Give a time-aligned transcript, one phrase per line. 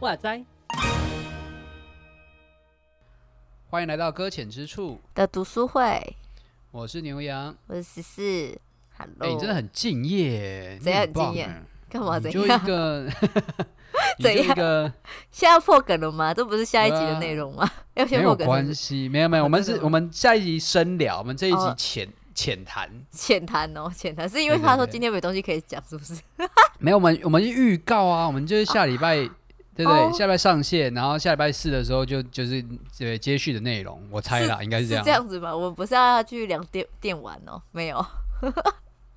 [0.00, 0.44] 哇塞！
[3.68, 6.16] 欢迎来到搁浅之处的读书会。
[6.72, 8.58] 我是牛羊，我是十四。
[8.96, 11.62] Hello，哎、欸，你真的很敬业，怎样很敬业？
[11.88, 12.18] 干嘛？
[12.18, 12.32] 怎样？
[12.32, 13.08] 就一个，
[14.18, 14.92] 你就一个，
[15.30, 16.32] 现在要破梗了吗？
[16.34, 17.64] 这不是下一集的内容吗？
[17.64, 18.38] 啊、 要先破梗？
[18.38, 26.14] 没有关系，没有没有，我们是我们下一集深聊，我们这一集浅浅谈，浅谈哦，浅谈是因为他说今天没东西可以讲，是不是？
[26.78, 29.24] 没有，我们我们预告啊，我们就是下礼拜。
[29.24, 29.30] 啊
[29.72, 30.00] 对不对？
[30.02, 32.62] 哦、下礼拜上线，然后下礼拜四的时候就就是
[32.98, 35.02] 对接续的内容，我猜啦，应该是这样。
[35.02, 35.56] 是这样子吧？
[35.56, 37.62] 我们不是要去两电电玩哦？
[37.70, 38.04] 没有。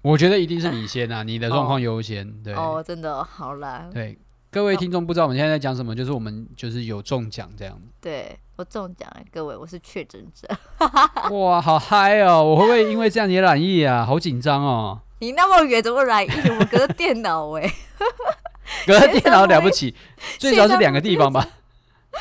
[0.02, 2.26] 我觉得一定是你先啊，你的状况优先。
[2.26, 3.90] 哦、对哦，真的好啦。
[3.92, 4.18] 对，
[4.54, 7.88] 各位听众不知道我们现在在讲什么，就是我们就是有中奖这样子。
[8.00, 10.48] 对，我中奖，各位，我是确诊者。
[11.36, 12.44] 哇，好嗨哦！
[12.44, 14.06] 我会不会因为这样也染疫啊？
[14.06, 15.02] 好紧张哦。
[15.18, 16.30] 你那么远怎么染疫？
[16.60, 17.68] 我隔着电脑哎。
[18.86, 19.96] 隔着电脑了不起，
[20.38, 21.48] 最主要是两个地方吧？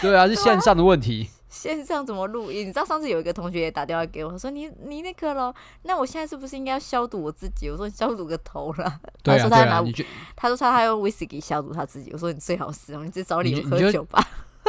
[0.01, 1.29] 对啊，是线上的问题。
[1.63, 2.67] 线上怎么录音？
[2.67, 7.71] 你知道上次有一个同学也打电话给我，说你你那个咯，那我现在是不是应该要消毒我自己？
[7.71, 9.01] 我说你消毒个头了。
[9.23, 12.11] 对啊，他说他拿，对啊，他说他他用威士忌消毒他自己。
[12.13, 14.27] 我说你最好是哦，你去找理由喝酒吧。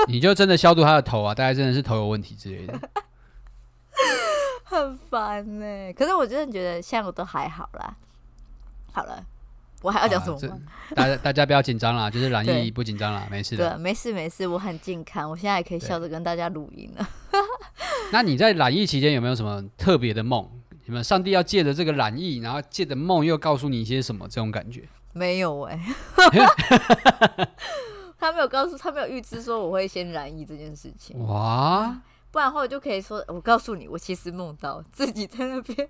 [0.08, 1.33] 你就真的消毒他的头啊？
[1.33, 2.80] 大概真的是头有问题之类的。
[4.64, 7.95] 很烦呢、欸，可是我真的觉得现在我都还好啦。
[8.91, 9.25] 好了。
[9.84, 10.62] 我还要讲什么吗？
[10.95, 13.70] 大家大家不要紧张啦， 就是染疫不紧张啦，没事的。
[13.70, 17.08] 对，没事没事，我很健康，我现在也可以笑着跟大家录音了。
[18.11, 20.50] 那你在染疫期间有没有什么特别的梦？
[20.86, 24.88] 有没有上帝要借着这个染疫，然后借着梦又告诉你一些什么这种感觉？
[25.14, 25.80] 没有哎、
[26.31, 27.48] 欸，
[28.17, 31.17] 他没有告诉，他没有预知说我会先染疫这件事情。
[31.28, 35.88] 哇，不然的话我就可以说，我告诉你，我其实梦到自己在那边。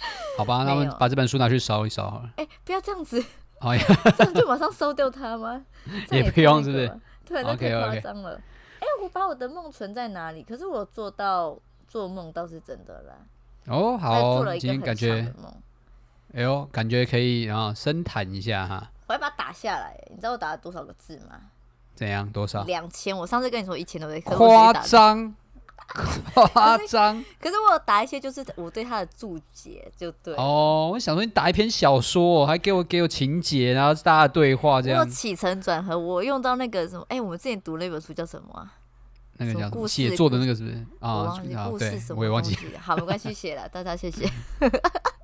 [0.36, 2.30] 好吧，那我们把这本书拿去烧一烧好了。
[2.36, 3.22] 哎、欸，不要这样子，
[3.60, 3.84] 哎 呀，
[4.16, 5.62] 这样就马上烧掉它吗？
[6.10, 7.00] 也不用，是不是？
[7.26, 8.40] 对，那太夸张了。
[8.80, 10.42] 哎、欸，我把我的梦存在哪里？
[10.42, 13.14] 可是我做到做梦倒是真的啦。
[13.66, 14.96] 哦，好哦，做了一个很长的梦。
[14.96, 15.34] 今天感觉，
[16.34, 18.90] 哎呦，感觉可以啊，深谈一下哈。
[19.06, 21.38] 我要把它打下来，你知道我打了多少个字吗？
[21.94, 22.30] 怎样？
[22.30, 22.62] 多少？
[22.64, 23.14] 两千。
[23.14, 25.34] 我上次跟你说一千多个，夸张。
[26.34, 30.90] 夸张，可是我有打一些，就是我对他的注解，就对哦。
[30.92, 35.08] 我想说，你打一篇小说，还给我给我情节，然后大家对话这样。
[35.08, 37.02] 起承转合，我用到那个什么？
[37.08, 38.72] 哎、欸，我们之前读那本书叫什么啊？
[39.38, 41.14] 那个叫写作的那个是不是啊？
[41.14, 42.56] 我忘记故事什么，我也忘记。
[42.78, 44.30] 好，没关系，写了，大家谢谢。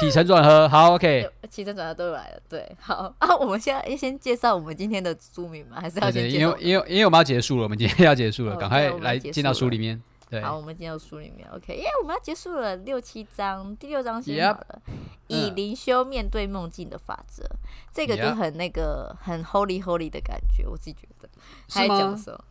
[0.00, 1.30] 起承转合，好，OK。
[1.50, 3.36] 起承转合都来了，对，好 啊。
[3.36, 5.76] 我们现在要先介绍我们今天的书名吗？
[5.78, 6.46] 还是要先介绍？
[6.46, 10.02] 因为因为因为我们要结束了，我们今天要结束了，赶、哦、快来进到书里面。
[10.30, 11.74] 对，好，我们进到书里面，OK。
[11.74, 14.92] 耶，我们要结束了六七章，第六章写好了，yep,
[15.26, 17.58] 以灵修面对梦境的法则、嗯，
[17.92, 21.28] 这个就很那个很 holy holy 的感觉，我自己觉得。
[21.68, 22.44] 还讲什么？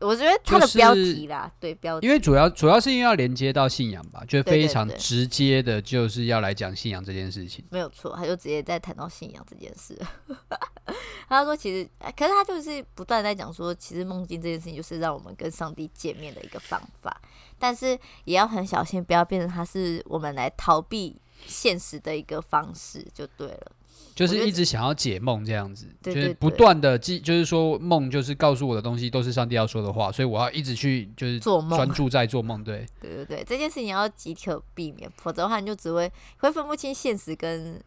[0.00, 7.64] 我觉得它的标题啦，就是、对标题，因为主要主要是因为要连接到信仰吧，就非常直接的，就是要来讲信仰这件事情。
[7.70, 9.98] 没有错，他就直接在谈到信仰这件事。
[11.28, 17.20] 他说：“其实，可是他就是不断在讲说，其实梦境这件事情就是让我们跟上帝见面的一个方法，
[17.58, 23.72] 但是也要很小心，不要变成他是我们来逃避现实的一个方式，就对了。”
[24.14, 32.62] 就是一直想要解梦这样子，就是不断的记，就是说梦就是告诉我的东西都是上帝要说的话，所以我要一直去就是做梦，专注在做梦。
[32.62, 37.82] 对， 对对对，这件事情要极可避免，否则的话你就只会会分不清现实跟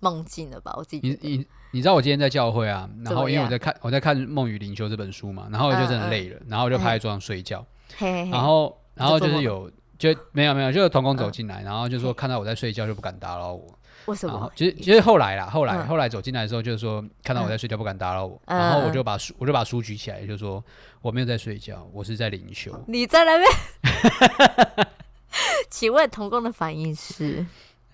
[0.00, 0.74] 梦境了吧？
[0.76, 6.44] 我自己你你你知道我今天在教会啊，然后因为我在看我在看《梦与灵修》这本书嘛，然后我就真的累了，嗯。
[6.44, 7.64] 嗯、然后我就趴在桌上睡觉，
[7.96, 8.30] 嘿嘿嘿。
[8.30, 13.77] 然后然后就是有就没有没有，就是同工走进来、嗯，然后就说看到我在睡觉就不敢打扰我。
[14.08, 14.50] 为什么？
[14.56, 20.64] 其实其实后来啦，后来、嗯、后来走进来的时候，就是说看到我在睡觉，不敢打扰我、嗯，然后我就把书我就把书举起来，就说
[21.02, 22.72] 我没有在睡觉，我是在灵修。
[22.88, 24.88] 你在那边？
[25.70, 27.44] 请问童工的反应是？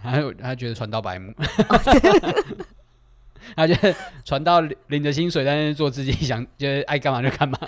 [0.00, 1.34] 他他觉得传道白目，
[3.56, 3.94] 他觉得
[4.24, 7.58] 传 到领着薪水，但是做自己想，就是爱干嘛就干嘛。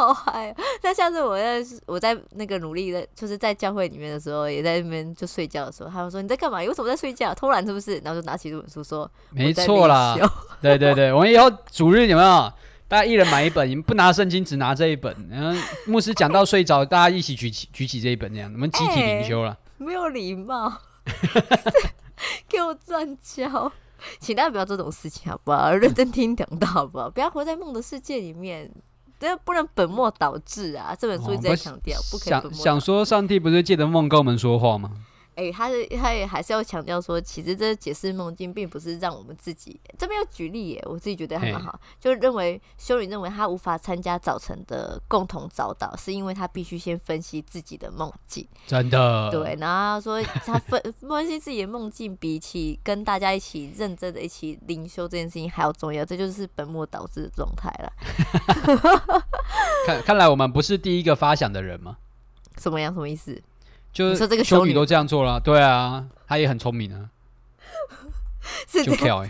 [0.00, 0.54] 好嗨！
[0.82, 6.58] 那下次我在我在那个努力的，就是在教会里面的时候，也在那边就睡觉的时候，他们说你在干嘛？
[6.60, 7.34] 为什么在睡觉？
[7.34, 7.98] 偷懒是不是？
[7.98, 10.16] 然后就拿起这本书说：“没错啦，
[10.62, 12.52] 对对对，我们以后主日有没有？
[12.88, 15.14] 大家一人买一本，你们不拿圣经，只拿这一本。
[15.30, 19.56] 然后牧师讲到睡着，大家一起举起举起这一本，这样我们集体灵修了。
[19.76, 20.72] 没有礼貌，
[22.48, 23.70] 给我转交。
[24.18, 25.70] 请大家不要做这种事情，好不好？
[25.72, 27.08] 认真听讲到，好不好？
[27.10, 28.68] 不要活在梦的世界里面，
[29.20, 30.96] 这不能本末倒置啊！
[30.98, 32.56] 这本书一直在强调，哦、不，不可以本末倒置。
[32.56, 34.90] 想想说，上帝不是借着梦跟我们说话吗？
[35.40, 48.46] 哎、欸，他是他也还是要强调说，其实这解释梦境并不是让我们自己这边有举例耶，我自己觉得还蛮好，就认为修女认为他无法参加早晨的共同早祷，是因为他必须先分析自己的梦境。
[48.66, 49.30] 真的？
[49.30, 57.92] 对，然后说 他分分析自己的梦境，比起跟大家一起认真的一起灵修这件事情还要重要，这就是本末倒置的状态了。
[59.86, 61.96] 看看来我们不是第一个发想的人吗？
[62.58, 62.92] 什么样？
[62.92, 63.40] 什么意思？
[63.92, 67.10] 就是这个修女都这样做了，对啊，她也很聪明啊，
[68.68, 69.28] 是这样。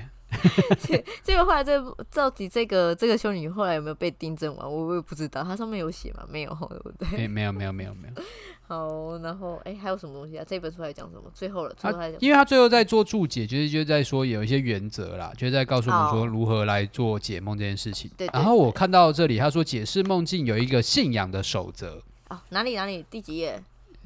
[1.25, 1.83] 这个 后来这
[2.15, 4.71] 到底这个这个修女后来有没有被订正完？
[4.71, 6.25] 我我也不知道，它上面有写吗？
[6.31, 7.27] 没有，对不对？
[7.27, 8.23] 没有，没有，没有，没有。
[8.69, 10.45] 好，然后哎，还有什么东西啊？
[10.47, 11.23] 这本书还讲什么？
[11.35, 18.09] 最后了，最后还讲，因为他最后在做注解，就是就是在说有一些原则啦，就是在告诉我们说如何来做解梦这件事情。
[18.17, 18.29] 对。
[18.33, 22.01] 然后我看到这里，他说解释梦境有一个信仰的守则。
[22.29, 23.05] 哦，哪里哪里？
[23.11, 23.61] 第几页？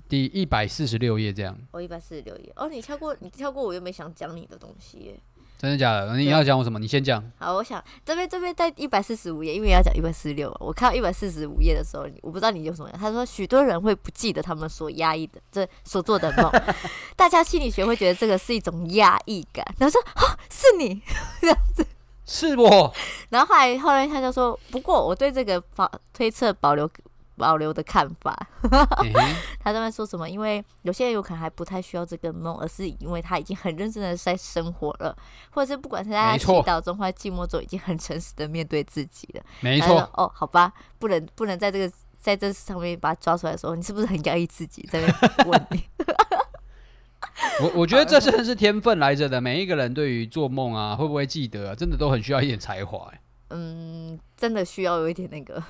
[0.09, 5.21] 第一百四十六页这样，哦，一百四十六页，哦，你跳过，你跳过，我又没想讲你的东西耶，
[5.59, 6.17] 真的假的？
[6.17, 6.79] 你要讲我什么？
[6.79, 7.25] 你先讲。
[7.39, 12.91] 好，我想这边这边在一百四十五页，因为要讲一百四十六，我看到一百四十五页的时候，我不知道你有什么。
[12.93, 16.53] 他说许多人会不记得他们所压抑的这所做的梦，
[17.17, 21.01] 大家心理学会觉得这个是一种压抑感，然后说啊，是你
[21.41, 21.87] 这样子，
[22.27, 22.93] 是我。
[23.31, 26.89] 然后后来后来他就说，不过我对这个保推测保留。
[27.37, 28.37] 保留的看法，
[29.61, 30.29] 他在那说什么？
[30.29, 35.17] 因为有些人有可能还不太需要这个梦，而是因为他已经很认真的在生活了，
[35.51, 39.43] 或者是不管是在祈祷中或寂寞中，已经很诚实的面对自己了。
[39.61, 40.09] 没错。
[40.15, 44.89] 哦，好吧，不能不能在这个在这上面把他抓出来的时候，你是不是很压抑自己？
[44.91, 45.85] 在那问你。
[47.61, 49.41] 我我觉得这真的是天分来着的。
[49.41, 53.13] 每一个人对于做梦啊，会不会记得啊，真的都很需要一点才华。
[53.51, 55.63] 嗯，真的需要有一点那个。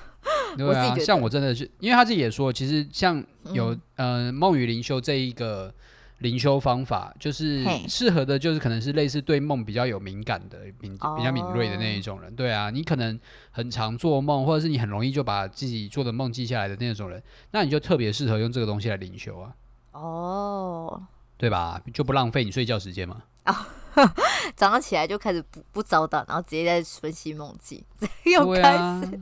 [0.57, 5.73] 对啊， 像我真的是，因为他自己也说，其实像有、嗯、呃梦与灵修这一个
[6.19, 12.33] 灵修方法，就是适合的，就是可能是类似对梦比较有敏感的、敏比较敏锐的那一种人。
[12.35, 13.19] 对啊，你可能
[13.51, 17.21] 很常做梦，或者是你很容易就把自己做的梦记下来的那种人，
[17.51, 19.53] 那你就特别适合用这个东西来灵修啊。
[19.91, 21.03] 哦，
[21.37, 21.81] 对吧？
[21.93, 23.21] 就不浪费你睡觉时间嘛。
[23.45, 23.53] 哦，
[24.55, 27.83] 早上起来就开始不不早祷，然后直接在分析梦境，
[28.25, 29.19] 又开始。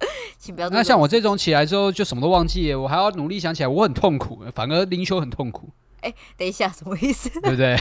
[0.38, 0.70] 请不要。
[0.70, 5.68] 那像我这种起来之后就什么都忘记，我还要努力想起来，我很痛苦，反而灵修很痛苦。
[6.00, 7.28] 哎、欸，等一下，什么意思？
[7.42, 7.76] 对不对？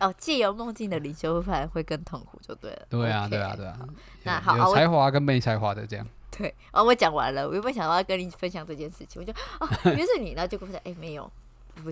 [0.00, 2.82] 哦，借由梦境的灵修反而会更痛苦，就对了。
[2.90, 3.78] 对啊，对啊，对啊。
[4.24, 6.06] 那好，有才华跟没才华的这样。
[6.30, 11.30] 对，哦，我讲完了，我原本想要跟你分享这件事情，我就哦，原来是你，然后就跟我说，哎、欸，没有。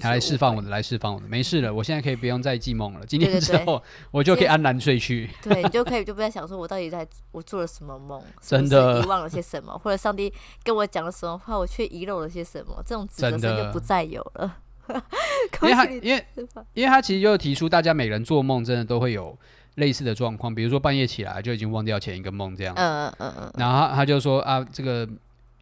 [0.02, 3.06] 来释放我的，来释放我的，没事了，我现在可以不用再记梦了。
[3.06, 5.30] 今天之后，我就可以安然睡去。
[5.42, 14.56] 对，你就可以就不再想说，我到底在我做了什么梦， 真的遗忘了些什么，或者上帝跟我讲了什么话，我却遗漏了些什么，这种指责声就不再有了。
[15.62, 16.26] 因为他，因为，
[16.74, 19.36] 因为他其实就提出，大家每人做梦真的都会有
[19.76, 22.74] 类似的状况，比如说半夜起来就已经忘掉前一个梦这样。
[22.76, 23.52] 嗯嗯嗯。
[23.58, 25.08] 然后他，他就说啊，这个。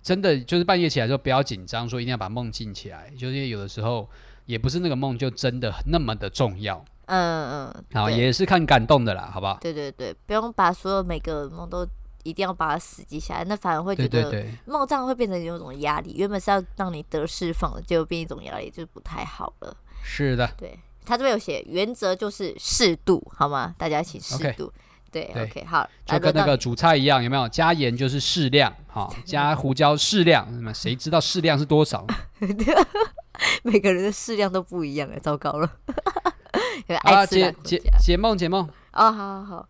[0.04, 4.06] 真的就是半夜起来之后不要紧张，说一定要把梦记起来，就是因为有的时候
[4.44, 6.84] 也不是那个梦就真的那么的重要。
[7.06, 9.58] 嗯嗯，好，也是看感动的啦，好不好？
[9.62, 11.86] 对对对，不用把所有每个梦都
[12.22, 16.14] 一定要把它死记下来，那反而会觉得梦这样会变成有一种压力。
[16.18, 19.74] 原本是要让你得释放的，结果变一种压力，就不太好了。
[20.02, 23.74] 是的，对，他这边有写原则就是适度，好吗？
[23.78, 24.64] 大家一起适度。
[24.64, 24.70] Okay.
[25.14, 32.04] 对，对，OK，好，就跟那个煮菜一样，有没有加盐就是适量，好，加胡椒适量，那么谁知道适量是多少？
[33.62, 35.70] 每个人的适量都不一样哎，糟糕了。
[37.02, 39.68] 啊，解解解梦解梦哦，好好好，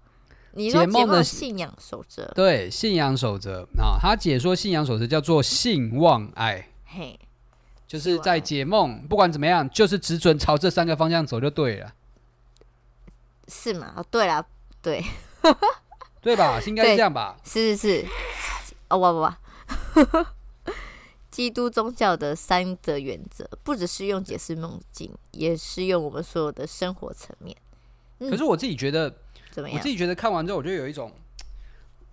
[0.52, 7.18] 你说解梦的信仰守则，对，信仰守则啊，他解说信仰守则叫做信望爱，嘿，
[7.86, 11.92] 就是在解梦，不管怎么样，就是只准朝这三个方向走就对了，
[13.48, 13.92] 是吗？
[13.96, 14.46] 哦，对了，
[14.82, 15.04] 对。
[16.22, 16.60] 对吧？
[16.66, 17.36] 应该是这样吧？
[17.44, 18.06] 是是是，
[18.88, 19.38] 哦哇哇哇！
[21.30, 27.56] 基督宗教的三则原则，不只是用解释梦境，也适用我们所有的生活层面。
[28.20, 29.12] 嗯、可是我自己觉得，
[29.50, 29.76] 怎么样？
[29.76, 31.12] 我自己觉得看完之后，我就有一种，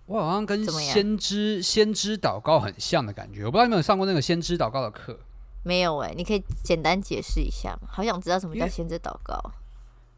[0.06, 3.44] 我好像跟先知先知祷告很像的感觉。
[3.44, 5.16] 我不知道你有没有上过那个先知祷告的课？
[5.64, 7.88] 没有哎、欸，你可以简单解释一下吗？
[7.88, 9.40] 好想知道什么叫先知祷告。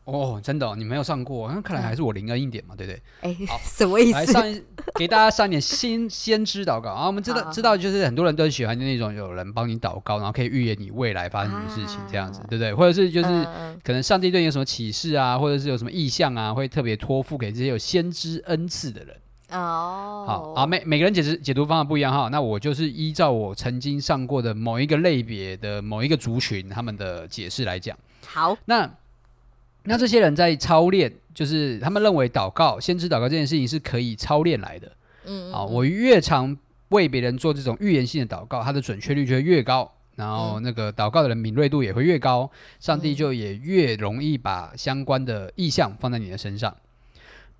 [0.04, 3.02] 哦，真的、哦，你没有上过，那看来还是我灵恩一点嘛，对不对？
[3.22, 4.12] 哎，好什么意思？
[4.12, 4.62] 来上一
[4.96, 7.06] 给大家上一点先先知祷告啊。
[7.06, 12.74] 我们知道知道，就是很多人都喜欢那种有人帮你祷告，然后可以预言你未来发生什么事情这样子，对不对？
[12.74, 13.44] 或者是就是
[13.82, 19.16] 可能上帝对你有什么启示啊，或者是有什么意向啊，会特别托付给这些有先知恩赐的人。
[19.52, 22.28] 哦，好啊，每每个人解释解读方法不一样哈。
[22.28, 27.96] 那我就是依照我曾经上过的某一个类别的某一个族群他们的解释来讲。
[28.26, 28.90] 好，那。
[29.84, 34.88] 那这些人在操练，就是他们认为祷告、先知祷告这件事情是可以操练来的。
[35.26, 36.56] 嗯，嗯，啊，我越常
[36.88, 42.50] 为别人做这种预言性的祷告，它的准确率就会越高，然后那个祷告的人敏锐度也会越高，
[42.80, 46.74] 上帝就也越容易把相关的意象放在你的身上。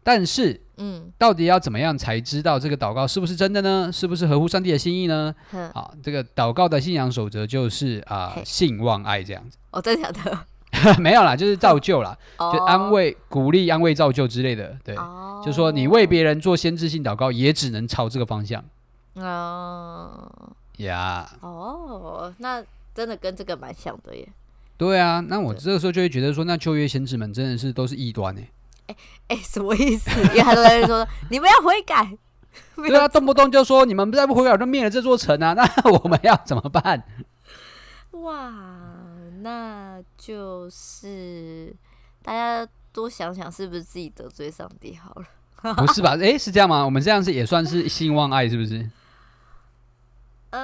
[0.03, 3.91] 但是，嗯，到底要怎么样才知道这个祷告是不是真的呢？
[3.91, 5.35] 是不是合乎上帝的心意呢？
[5.73, 9.57] 好，这个祷告的信仰守则就是啊，信望爱这样子。
[9.71, 10.39] 哦，真的假的？
[10.99, 14.77] 没有啦，就是造就啦，哦、就安慰、鼓励、安慰、造就之类的。
[14.85, 18.63] 对，哦、就是说你为别人做先知性祷告，也只能朝这个方向。
[19.15, 20.29] 哦，
[20.79, 22.63] 呀哦，那
[22.95, 24.29] 真的跟这个蛮像的耶。
[24.77, 28.41] 对啊，那我这个时候就会觉得说，那旧约先知们真的是都是异端呢。
[28.89, 28.97] 哎
[29.29, 30.11] 哎，什么意思？
[30.21, 32.17] 因为他都在说 你们要悔改。
[32.77, 35.55] 对啊，动不动就说你们再不悔改，就灭了这座城啊！
[35.55, 37.03] 那我们要怎么办？
[38.13, 38.53] 哇！
[39.45, 41.71] 那就是
[42.23, 45.27] 大家多想想，是不是自己得罪上帝好了？
[45.77, 46.17] 不是吧？
[46.17, 46.83] 诶，是这样吗？
[46.83, 48.79] 我们这样是也算是信望爱，是不是？
[50.49, 50.57] 嗯、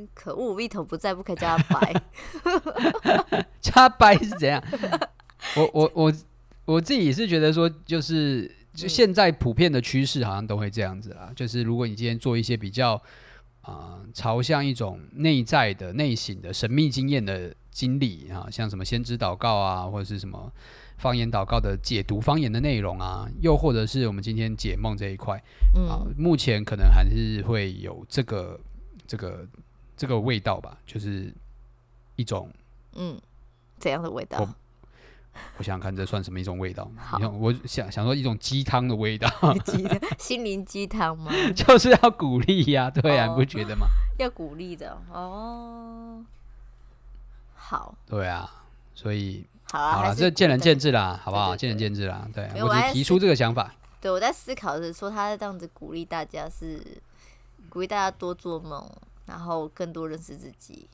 [0.00, 2.02] 呃，可恶，芋头不在，不可以加白。
[3.60, 4.64] 加白是怎样？
[5.54, 6.10] 我我我
[6.64, 11.30] 我自己是觉得说，就是就现在普遍的趋势好像都会这样子啦。
[11.36, 13.02] 就是如果你今天做一些比较。
[13.68, 20.50] 啊、呃，朝向一种内在的、内省的神秘经验的经历啊，像什么先知祷告啊，或者是什么
[20.96, 25.36] 方言祷告的解读方言的内容啊，又或者是我们今天解梦这一块，
[25.88, 28.58] 啊，嗯、目前可能还是会有这个、
[29.06, 29.46] 这个、
[29.96, 31.32] 这个味道吧，就是
[32.16, 32.50] 一种
[32.94, 33.20] 嗯，
[33.78, 34.48] 怎样的味道？
[35.56, 36.90] 我想想看，这算什么一种味道？
[36.96, 39.28] 好你看，我想想说一种鸡汤的味道，
[39.64, 41.32] 鸡心灵鸡汤吗？
[41.54, 43.86] 就是要鼓励呀，对呀，你不觉得吗？
[44.18, 46.24] 要鼓励的哦。
[47.54, 47.94] 好。
[48.06, 48.50] 对啊，
[48.94, 51.56] 所以好了，这见仁见智啦，好不好？
[51.56, 52.28] 见仁见智啦。
[52.34, 53.74] 对，我只是提出这个想法。
[54.00, 56.80] 对，我在思考的是说，他这样子鼓励大家，是
[57.68, 58.88] 鼓励大家多做梦，
[59.26, 60.88] 然后更多认识自己。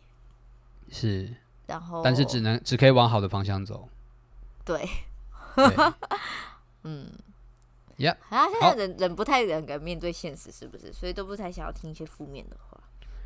[0.90, 1.34] 是。
[1.66, 3.88] 然后，但是只能只可以往好的方向走。
[4.64, 4.88] 对，
[5.56, 5.64] 对
[6.84, 7.10] 嗯，
[7.98, 10.92] 呀 Yeah, 啊，现在人人不太敢面对现实，是不是？
[10.92, 12.78] 所以都不太想要听一些负面的话。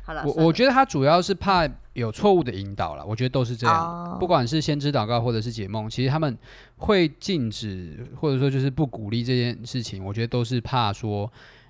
[0.05, 3.05] 好了，我我觉得他主要是怕有错误的引导了。
[3.05, 6.35] 我觉得都是这样，哦、不管是先知祷告或者是解梦，其实他们
[6.77, 10.03] 会禁止或者说就是不鼓励这件事情。
[10.03, 11.25] 我觉得都是怕说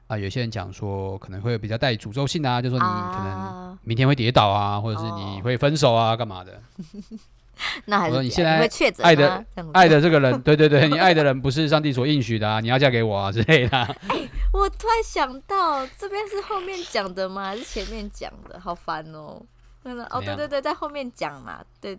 [0.08, 6.62] 啊、呃，有些人讲说可能会有比较带诅咒性的啊，就说你可能明天会跌倒啊，或者是你会分手啊，干嘛的？
[7.86, 8.58] 那还是你现在
[9.02, 13.78] 爱的爱的这个人，对对对，你爱的人不是上帝所应许的啊，你要嫁给我啊之类的。
[14.08, 17.46] 哎，我突然想到，这边是后面讲的吗？
[17.46, 18.60] 还是前面讲的？
[18.60, 19.42] 好烦哦。
[19.84, 21.98] 真的哦，对对对，在后面讲嘛，对，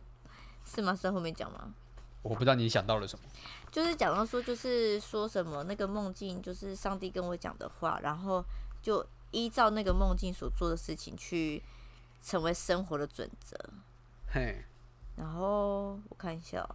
[0.64, 0.95] 是吗？
[0.95, 1.73] 是在后面讲吗？
[2.23, 3.25] 我不知道你想到了什么。
[3.71, 8.45] 就是讲到说，就是说什么那个梦境，就是上帝跟我讲的话，然后
[8.83, 11.62] 就依照那个梦境所做的事情去
[12.23, 13.57] 成为生活的准则。
[14.33, 14.64] 嘿。
[15.20, 16.66] 然后我看一下，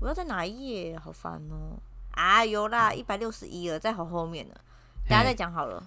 [0.00, 0.98] 我要在哪一页？
[0.98, 1.76] 好烦哦！
[2.12, 4.54] 啊，有啦，一百六十一了，在好后面呢。
[5.06, 5.78] 等下再讲好了，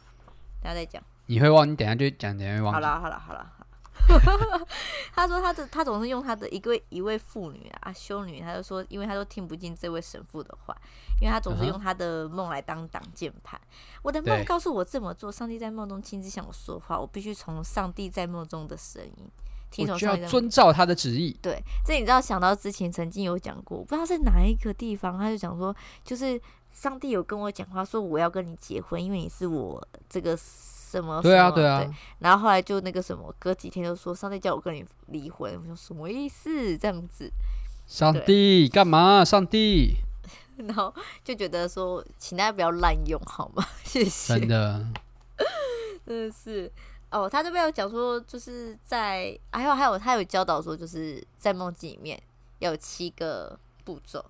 [0.62, 1.02] 等下再讲。
[1.26, 1.68] 你会忘？
[1.68, 2.74] 你等下就讲，等下会忘。
[2.74, 3.54] 好了，好了，好了。
[5.14, 10.76] 他说他的他总是用他的一位一位妇女啊修女，他就说，因为他都听不进这位神父的话，
[11.20, 13.60] 因为他总是用他的梦来当挡箭牌。
[14.04, 19.30] 我的梦告诉我这么做，上帝在梦中亲自向我说话，我必须从上帝在梦中的声音。
[19.78, 21.38] 我就要遵照他的旨意。
[21.42, 26.40] 对，这你知道，想到之前曾经有讲过，不知道在哪一个地方，他就讲说，就是
[26.72, 31.22] 上帝有跟我讲话，说我要跟你结婚，因为你是我这个什么。
[31.22, 31.84] 对啊，对啊。
[31.84, 36.78] 对，然后后来就那个什么，隔几天就说上帝叫我跟你离婚，我说什么意思？
[36.78, 37.32] 这样子。
[37.88, 39.24] 上帝干嘛？
[39.24, 39.96] 上帝。
[40.68, 43.66] 然后就觉得说，请大家不要滥用好吗？
[43.84, 44.38] 谢谢。
[44.40, 44.86] 真的。
[46.06, 46.72] 真的是。
[47.12, 52.22] 哦，他这边有讲说，就是在还有还有，他有教导说，就是在梦境里面
[52.60, 54.24] 要有七个步骤。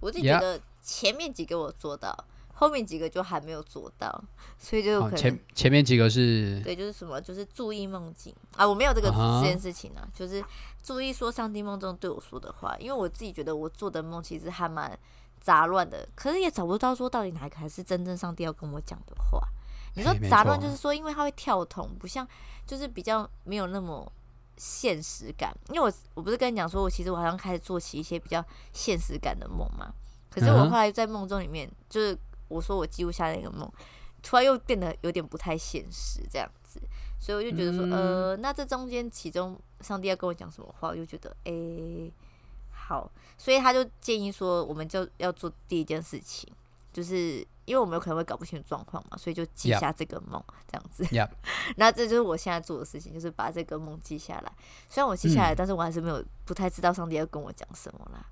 [0.00, 2.16] 我自己觉得前面几个我做到，
[2.54, 4.22] 后面几个就还没有做到，
[4.58, 10.42] 所以就可能前前面几个是，对，就是什么，就是注意梦境啊，我没有这个这件事情啊，就是
[10.82, 14.96] 注意说上帝梦中对我说的话，因为我自己觉得我做的梦其实还蛮
[15.40, 19.40] 杂乱的，可是也找不到说到底哪一个才是真正上帝要跟我讲的话。
[19.94, 22.26] 你说杂乱就是说，因为它会跳动，不像
[22.66, 24.10] 就是比较没有那么
[24.56, 25.54] 现实感。
[25.68, 29.92] 因为我我不是跟你讲说，我其实我好像开始做起一些比较现实感的梦嘛，
[30.30, 32.18] 可是我后来在梦中里面就是。
[32.50, 33.72] 我说我记录下来一个梦，
[34.24, 36.82] 突然又变得有点不太现实这样子，
[37.20, 42.12] 所以我就觉得说，嗯、呃，那这中间其中上帝要跟我讲什么话，我就觉得，哎、欸，
[42.72, 46.52] 好，所以他就建议说，我们就要做第一件事情，
[46.92, 51.04] 就是因为我们有可能会搞不清楚状况嘛，所以就记下这个梦这样子。
[51.04, 51.30] Yep.
[51.76, 54.52] 那这就是我现在做的事情，就是把这个梦记下来。
[54.88, 58.24] 虽然我记下来，嗯、但是我还是没有不太知道上帝要跟我讲什么啦。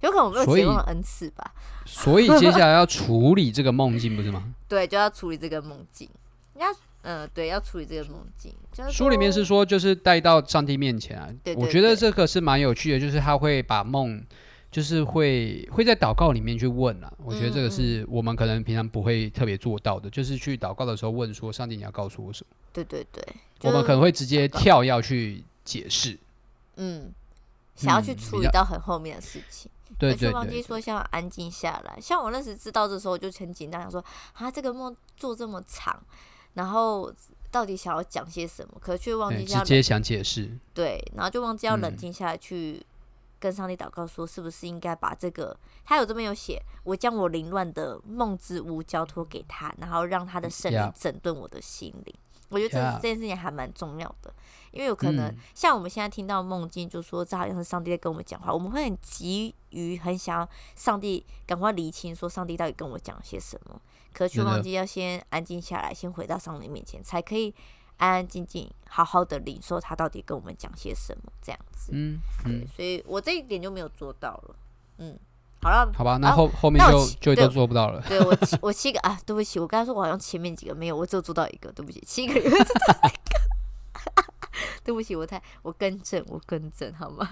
[0.00, 1.52] 有可能我没有结梦的恩赐吧，
[1.84, 4.42] 所以接下来要处理这个梦境，不是吗？
[4.66, 6.08] 对，就要处理这个梦境。
[6.54, 8.54] 要，嗯、呃，对，要处理这个梦境。
[8.90, 11.28] 书里面是说，就是带到上帝面前啊。
[11.44, 14.24] 对，我觉得这个是蛮有趣的，就是他会把梦，
[14.70, 17.12] 就是会会在祷告里面去问啊。
[17.24, 23.22] 我觉得这个是我们可能平常不会特别做到的，嗯、就是去祷告的时候问说：“上帝，你要告诉我什么？”对对对，
[23.62, 26.16] 我们可能会直接跳要去解释。
[26.76, 27.12] 嗯，
[27.74, 29.70] 想要去处理到很后面的事情。
[29.98, 31.98] 对，对，忘记说，要安静下来。
[32.00, 34.02] 像我那时知道的时候，就很紧张，想说
[34.34, 36.00] 啊，这个梦做这么长，
[36.54, 37.12] 然后
[37.50, 38.74] 到底想要讲些什么？
[38.80, 40.56] 可是却忘记直接想解释。
[40.72, 42.80] 对，然后就忘记要冷静下来，去
[43.40, 52.14] 跟上帝祷告，说是不是应该把这个，他有这边有写，我将我凌乱的梦之屋交托给他，然后让他的圣灵整顿我的心灵。
[52.50, 54.34] 我觉得这这件事情还蛮重要的。
[54.72, 63.80] 因为有可能、嗯、像我们现在听到梦境，就说这好像是上帝在跟我们讲话，我们会很急于很想要上帝赶快厘清，说上帝到底跟我讲些什么，
[64.12, 67.54] 可是却忘记要先安静下来，先回到上帝面前，才可以
[68.00, 71.92] 安安静静、好好的领受他到底跟我们讲些什么，这样子。
[71.94, 74.56] 嗯，嗯对，所以我这一点就没有做到了。
[74.98, 75.18] 嗯，
[75.62, 76.84] 好了，好吧，那后后面
[77.20, 78.02] 就就都做不到了。
[78.08, 83.40] 对我七我七个啊，对不起，我刚才说我好像前面几个没有，我只有做到一个，对不起，七个里面做到一个。
[84.82, 87.30] 对不起，我太我更正，我更正好吗？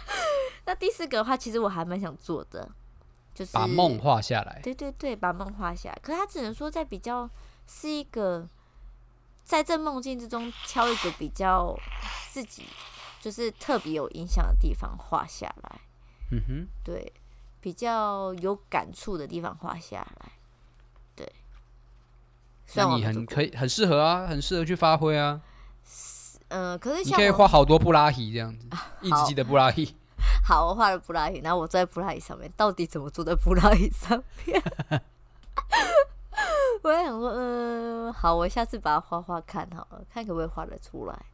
[0.66, 2.68] 那第四个的话，其实我还蛮想做的，
[3.34, 4.60] 就是把梦画下来。
[4.62, 5.98] 对对对，把梦画下来。
[6.02, 7.28] 可是他只能说在比较
[7.66, 8.46] 是一个
[9.44, 11.76] 在这梦境之中挑一个比较
[12.30, 12.64] 自己
[13.20, 15.80] 就是特别有影响的地方画下来。
[16.30, 17.12] 嗯哼，对，
[17.60, 20.32] 比较有感触的地方画下来。
[21.14, 21.30] 对，
[22.74, 25.40] 那你很可以，很适合啊，很适合去发挥啊。
[26.48, 28.66] 嗯，可是你可以画好多布拉提这样子，
[29.02, 29.94] 一直记得布拉提。
[30.44, 34.62] 好，我画了布拉提，然后我坐在布拉提上面，到底怎么坐在布拉提上面？
[36.82, 41.26] 我也想说，嗯，好，我下次把它画画看好了，看可不可以画得出来。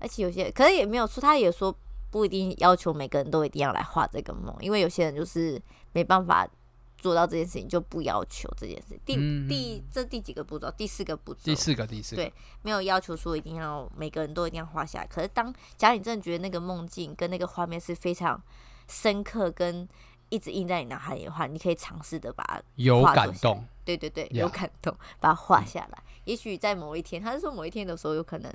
[0.00, 1.74] 而且有些，可是也没有说，他也说
[2.10, 5.60] 不一定要求每个人都一定要来画这个梦，因为有些人就是
[5.92, 6.48] 没办法。
[6.98, 8.98] 做到这件事情就不要求这件事。
[9.04, 9.14] 第
[9.46, 10.70] 第这第几个步骤？
[10.72, 11.40] 第四个步骤。
[11.44, 12.22] 第四个，第四个。
[12.22, 15.06] 对，没有要求说一定要每个人都一定要画下来。
[15.06, 18.42] 可是当假如你真的觉得那个梦境跟那个画面是非常
[18.88, 19.86] 深刻，跟
[20.28, 23.64] 一直印在你脑海里的话，你可以尝试的把它有感动。
[23.84, 26.02] 对对对，有感动，把它画下来。
[26.24, 28.52] 也许在某一天，他是说某一天的时候，有可能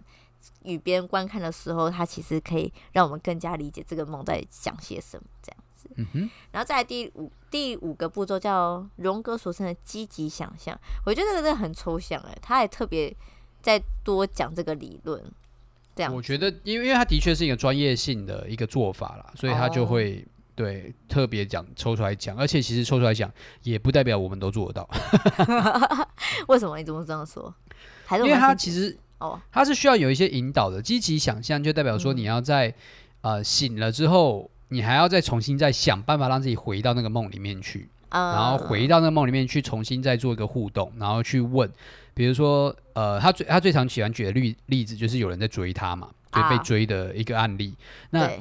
[0.64, 5.90] 与别人观看的时候，他其实可以让我们更加理解这个梦在讲些什么，这样子。
[5.96, 13.16] 嗯哼，然后再来第五第五个步骤叫荣格所称的积极想象，我觉得这个真的很抽象哎，他还特别
[13.62, 15.24] 再多讲这个理论，
[15.96, 16.14] 这样。
[16.14, 20.31] 我觉得，因为因为他的确是一个专业性的一个做法啦，所以他就会、哦、
[20.62, 23.32] 对特别讲抽出来讲，而且其实抽出来讲
[23.64, 24.90] 也不代表我们都做得到。
[26.48, 27.54] 为什么你怎么这样说？
[28.06, 30.82] 还是因为他其实哦，他是需要有一些引导的。
[30.82, 32.68] 积极想象就代表说你要在、
[33.22, 34.50] 嗯、呃醒了之后。
[34.74, 41.70] 你还要再重新再想办法让自己回到那个梦里面去，然后回到那个梦里面去重新再做一个互动，然后去问，
[42.14, 47.76] 比如说，呃，他最他最常喜欢举的例例子就是有人在追他嘛，就被追的一个案例。
[48.12, 48.32] 那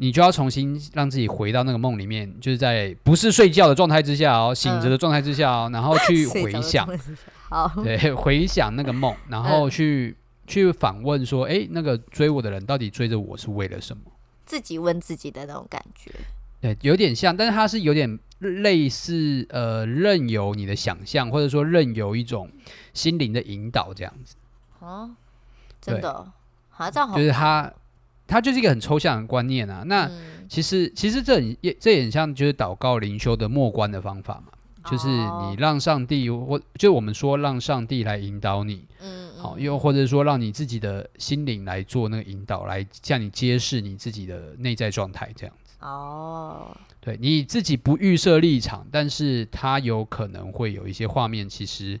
[0.00, 6.88] 你就要重新让自己回到那个梦里面，就是在不是睡觉的状态之下哦，醒着的状态之下哦，然后去 回想，
[7.84, 14.02] 对，回想那个梦，然后去去反问说，哎，那个追我的人到底追着我是为了什么？
[14.46, 16.10] 自己问自己的那种感觉，
[16.62, 22.50] 对，有点像，但是它是有点类似，呃，任由你的想象，或者说任由一种
[22.94, 24.34] 心灵的引导这样子。
[24.78, 25.10] 哦，
[25.78, 26.32] 真的，
[26.70, 27.70] 好像就是它，
[28.30, 29.82] 它就是一个很抽象的观念啊。
[29.86, 30.08] 那
[30.48, 34.52] 其实，其实这很也这也很像就是祷告灵修的默观的方法嘛。
[34.90, 45.74] 就是你让上帝或就我们说让上帝来引导你，嗯，好，又或者说让你自己的心灵来做那个引导，来向你揭示你自己的内在状态，这样子。
[45.80, 52.00] 哦，对，你自己不预设立场，但是他有可能会有一些画面，其实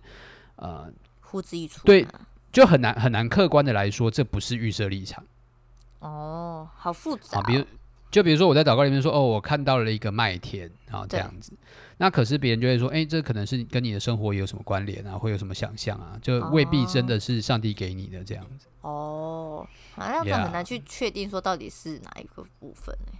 [0.56, 0.90] 呃，
[1.20, 2.06] 呼之欲出，对，
[2.50, 5.22] 就很难很难客观的来说，这不是预设立场。
[6.00, 7.44] 哦，好复杂哦。
[7.46, 7.64] 比如，
[8.10, 11.52] 就比如说我在祷告里面说，哦，我看到了一个麦田，然后这样子。
[11.98, 15.16] 那可是别人就会说，哎，这可能是跟你的生活有什么关联啊？
[15.16, 16.18] 会有什么想象啊？
[16.20, 18.66] 就未必真的是上帝给你的这样子。
[18.80, 23.18] 哦，好像很难去确定说到底是哪一个部分呢？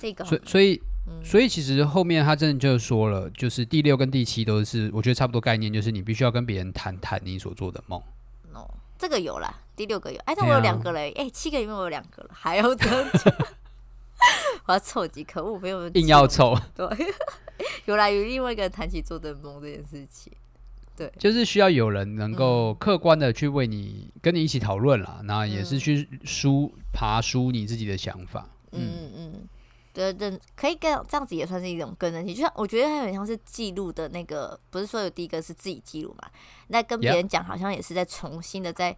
[0.00, 8.00] 这个，所以所以、嗯、所以其实后面他真的就说了，就是第六跟第七都是我觉得差不多概念，就是你必须要跟别人谈谈你所做的梦。
[8.52, 13.08] 哦，这个有啦，第六个有，哎，但我有两个嘞，哎、啊，七个里面我有两个了，还要这样
[14.66, 16.86] 我要凑几，可恶，没有硬要凑，对。
[17.86, 20.32] 有来于另外一个人谈起做的梦这件事情，
[20.96, 28.80] 对，就是需要有人能够客观的去为你、嗯、跟你一起讨论啦，那也是去书爬书你自己的想法，嗯。
[28.80, 29.48] 嗯嗯，
[30.12, 36.28] 对对，可以跟这样子也算是一种跟人体，就像我觉得它有点像是记录的那个，不是说有第一个是自己记录嘛，
[36.68, 38.96] 那跟别人讲好像也是在重新的再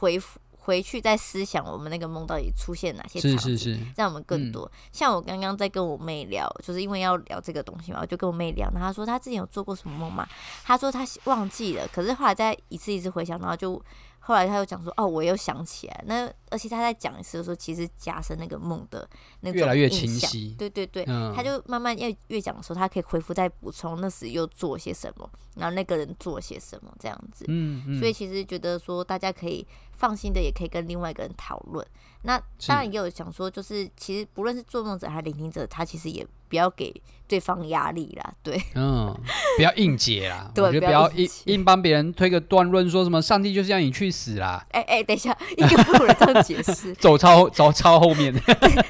[0.00, 0.38] 回复。
[0.62, 4.70] 回去再思想我们那个梦到底出现哪些场景，是是是，让我们更多。
[4.74, 10.28] 嗯、像我刚刚在跟我妹聊，就是因为要聊这个东西嘛，我就跟我妹聊，然后她说她之前有做过什么梦嘛？
[10.62, 13.82] 她说她忘记了，可是后来再一次一次回想，然后就。
[14.30, 16.04] 后来他又讲说：“哦，我又想起来。
[16.06, 19.08] 那而且他在讲一次的时候，其实加深那个梦的
[19.42, 20.54] 越来越清晰。
[20.56, 27.44] 对对对，嗯、他就慢慢越越讲的时候，他可以回复再补充那时又做些什么，然后那个人做些什么这样子。
[27.48, 27.98] 嗯嗯。
[27.98, 29.66] 所以其实觉得说大家可以
[30.00, 31.86] 放心的，也可以跟另外一个人讨论。
[32.22, 32.36] 那
[32.66, 36.92] 当然也有想说，就是其实不论是做梦者还是聆听者，他其实也。”不要给
[37.28, 39.16] 对方压力啦， 对，嗯，
[39.56, 44.66] 不要硬解啦， 对，不要硬硬帮别人推个断论，说什么上帝就是让你去死啦。
[44.72, 48.34] 哎哎、欸欸，等一下， 应该不会有人这样解释，走超走超后面。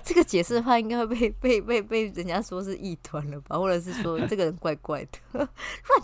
[0.02, 5.46] 这个解释的话，应该会被被被被人家说是异端了吧，或者是说这个人怪怪的，乱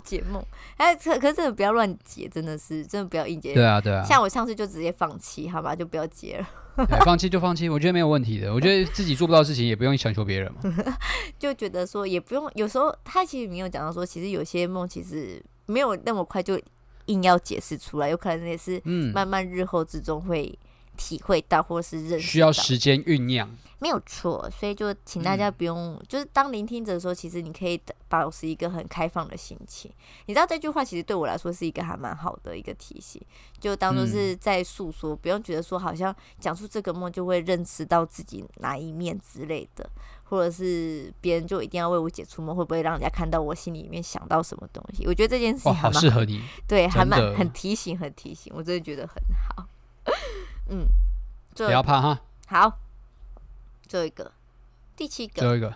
[0.03, 0.39] 解梦。
[0.75, 3.55] 哎，可可是这个不要乱解，真的是真的不要硬解。
[3.55, 6.47] 对啊对啊，像我上次就直接放弃，好吧，就不要接了。
[7.05, 8.53] 放弃就放弃，我觉得没有问题的。
[8.53, 10.59] 我觉得自己做不到的事情，也不用强求别人嘛。
[11.39, 12.49] 就觉得说，也不用。
[12.55, 16.59] 有时候他其实没有讲到说，其实有些梦其实没有那么快就
[17.05, 18.81] 硬要解释出来，有可能也是
[19.13, 20.57] 慢慢日后之中会
[20.97, 23.49] 体会到，或是认识，需要时间酝酿。
[23.79, 27.79] 没有错，所以就请大家不用，嗯、就是当聆听者的时候，其实你可以
[28.09, 29.91] 保持一个很开放的心情。
[30.25, 33.21] 你知道这句话其实对我来说是一个还蛮好的一个提醒，
[33.59, 39.87] 就当做是在诉说，嗯、不用觉得说好像讲出这个梦就会认识到自己哪一面之类的，
[40.23, 45.05] 或者是别人就一定要为我解除梦，会不会让人家看到我心里面想到什么东西？
[45.05, 49.67] 我觉得这件事情好适合你， 对，还蛮很提醒，很提醒，我真的觉得很好。
[50.69, 50.87] 嗯，
[51.55, 52.79] 不要怕哈，好。
[53.87, 54.31] 最后一个，
[54.95, 55.73] 第七个，最后一个，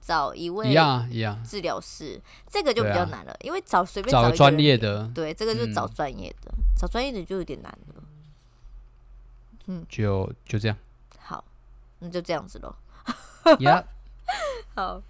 [0.00, 8.02] 找一位一样一样治疗师，这个就比较难了，因为找随便找专业的，对，这个就找专业的，找专业的就有点难了。
[9.66, 10.76] 嗯，就就这样。
[11.18, 11.44] 好，
[11.98, 12.74] 那就这样子喽。
[14.74, 15.02] 好。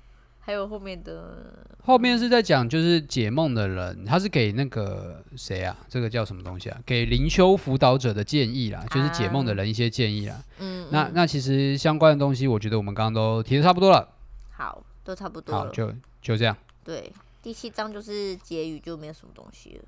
[0.52, 5.74] 还有后面的，后面是在讲就是解梦的人，他是给那个谁啊？
[5.88, 6.78] 这个叫什么东西啊？
[6.84, 10.44] 给灵修辅导者的建议啦，就是解梦的人一些建议啦。
[10.58, 14.06] 嗯，那那其实相关的东西，我觉得我们刚刚都提的差不多了。
[14.50, 15.64] 好，都差不多了。
[15.64, 16.54] 好，就就这样。
[16.84, 17.10] 对，
[17.40, 19.84] 第七章就是结语，就没有什么东西了。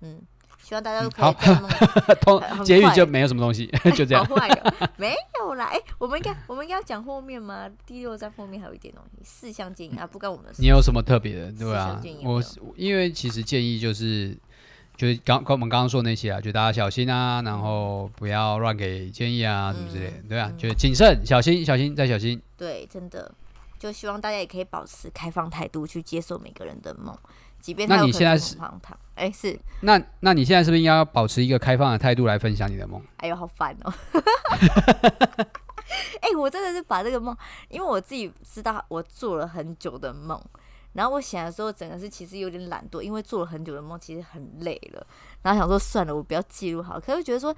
[0.00, 0.22] 嗯。
[0.62, 1.34] 希望大家都可以
[2.20, 3.66] 通结语就没有什么东西，
[3.96, 4.26] 就这样。
[4.96, 7.68] 没有啦，哎，我们应该我们应该要讲后面吗？
[7.86, 10.60] 第六章后面还有一点东西，四项建议啊，不关我们的事。
[10.60, 12.00] 你有什么特别的，对吧？
[12.24, 12.42] 我
[12.76, 14.36] 因为其实建议就是
[14.96, 22.40] 就是刚跟我们刚刚说那些啊，就大家小心啊，然后不要乱给建议啊，什么之类的，对啊，就谨慎、小心、小心再小心。
[22.56, 23.32] 对，真的，
[23.78, 27.16] 就希望大家也可以保持开放态度去接受每个人的梦。
[27.60, 28.56] 即便那你现在是
[29.14, 33.02] 哎是那那你现在是不是应该要保持一个开放的态度来分享你的梦？
[33.16, 33.92] 哎呦好烦哦！
[36.20, 37.36] 哎、欸，我真的是把这个梦，
[37.68, 40.40] 因为我自己知道我做了很久的梦，
[40.92, 45.04] 然后我醒来的时候，整个是其实有点懒惰，因为做了很久的梦，其实很累了。
[45.42, 47.00] 然后想说算了，我不要记录好。
[47.00, 47.54] 可是觉得说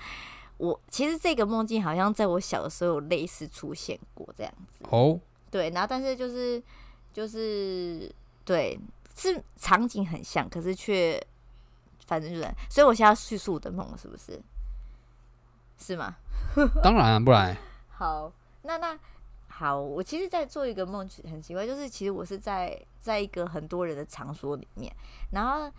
[0.56, 5.20] 我其实这个梦境好像在我小的时候有类似出现过这样子哦。
[5.50, 6.62] 对，然后但是就是
[7.12, 8.10] 就是
[8.44, 8.78] 对。
[9.20, 11.22] 是场景很像，可是却
[12.06, 14.40] 反正就是，所以我现在要叙述我的梦，是不是？
[15.78, 16.16] 是吗？
[16.82, 17.56] 当然、啊，不然。
[17.90, 18.98] 好，那那
[19.48, 24.90] 好，我其实，在做一个梦，很奇怪，就是其实我是在在一个很多人的场所里面，
[25.32, 25.70] 然后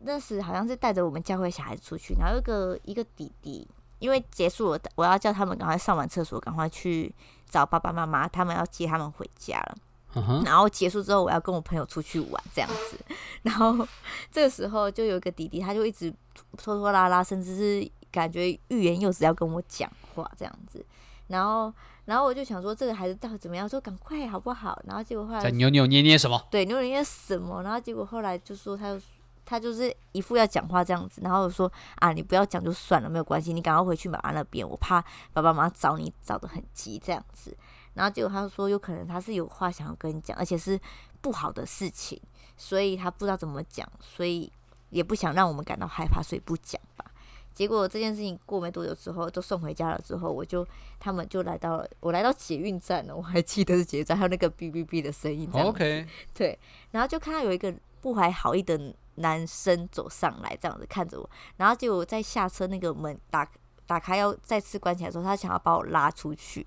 [0.00, 7.12] 那时好像是带着我们教会小孩子出去，然后一个一个弟弟，因为结束了，我要叫他们赶快上完厕所，赶快去
[7.46, 9.76] 找爸爸妈妈，他们要接他们回家了。
[10.14, 10.44] Uh.
[10.44, 12.98] 然后结束之后，我要跟我朋友出去玩这样子，
[13.42, 13.86] 然后
[14.30, 16.12] 这个时候就有一个弟弟，他就一直
[16.56, 20.84] 拖拖拉拉，甚至是感觉欲言又止要跟我讲话这样子，
[21.28, 21.72] 然后。
[22.08, 23.68] 然后我就想说，这个孩子到底怎么样？
[23.68, 24.80] 说赶快好不好？
[24.86, 26.42] 然后结果后来在扭扭捏捏什么？
[26.50, 27.62] 对，扭扭捏捏什么？
[27.62, 29.00] 然后结果后来就说，他就
[29.44, 31.20] 他就是一副要讲话这样子。
[31.22, 35.02] 然后我说啊，你不要讲就算了，没有关系，你赶快回去妈妈那边，我怕
[35.34, 37.54] 爸爸妈妈找你找的很急这样子。
[37.98, 40.78] 然后结果他说，有可能他是有话想要跟你讲，而且是
[41.20, 42.16] 不好的事情，
[42.56, 44.52] 所以他不知道怎么讲，所以
[44.90, 47.04] 也不想让我们感到害怕，所以不讲吧。
[47.52, 50.64] 结果这件事情过没多久之后，都送回家了之后，我就
[51.00, 55.50] 他们就来到了，我来到捷运站了，我还记得是捷运站，还有那个哔哔哔的声音。
[55.52, 56.56] OK，对，
[56.92, 63.50] 然后就看到有一个不怀好意的男生走上来，这样子看着我，然后结果在下车那个门打
[63.88, 66.64] 打开要再次关起来的时候，他想要把我拉出去。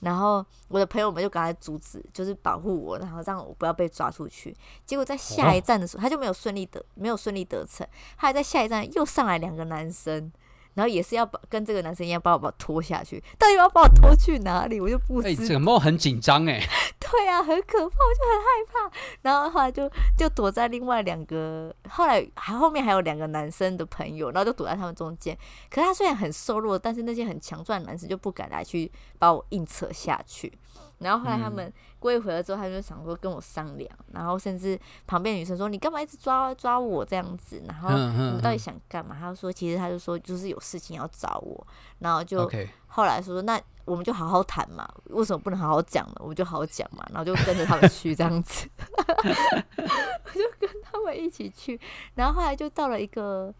[0.00, 4.56] 然后我的朋友们就赶快阻止，就是保护我，然后让我不要被抓出去。
[4.84, 7.86] 结果在下一站的时候，他就没有顺利得，没有顺利得逞。
[8.16, 10.32] 他还在下一站又上来两个男生。
[10.74, 14.80] 然后也是要把跟这个男生一样把我把我拖下去，到底要把我拖去哪里？
[14.80, 15.30] 我就不知道。
[15.30, 16.60] 哎、欸，这个梦很紧张哎。
[16.98, 18.96] 对啊，很可怕，我就很害怕。
[19.22, 25.36] 然后后来就就躲在另外两个，后来还后面还有两个男生的朋友，然后就躲在他们中间。
[25.68, 30.52] 可是他虽然很瘦弱，但是那些很强壮的男生就不敢来去把我硬扯下去。
[31.00, 37.88] 然后后来他们过一会儿之后，他就想说跟我商量，然后甚至旁边女生说：“你干嘛一直抓抓我这样子？”然后
[38.34, 39.16] 你到底想干嘛？
[39.18, 41.66] 他就说：“其实他就说就是有事情要找我。”
[42.00, 42.48] 然后就
[42.86, 46.14] 后来说：“那我们就好好谈嘛，为什么不能好好讲呢？
[46.20, 48.68] 我们就好好讲嘛。”然后就跟着他们去这样子，
[49.16, 51.80] 我就跟他们一起去。
[52.14, 53.52] 然后后来就到了一个。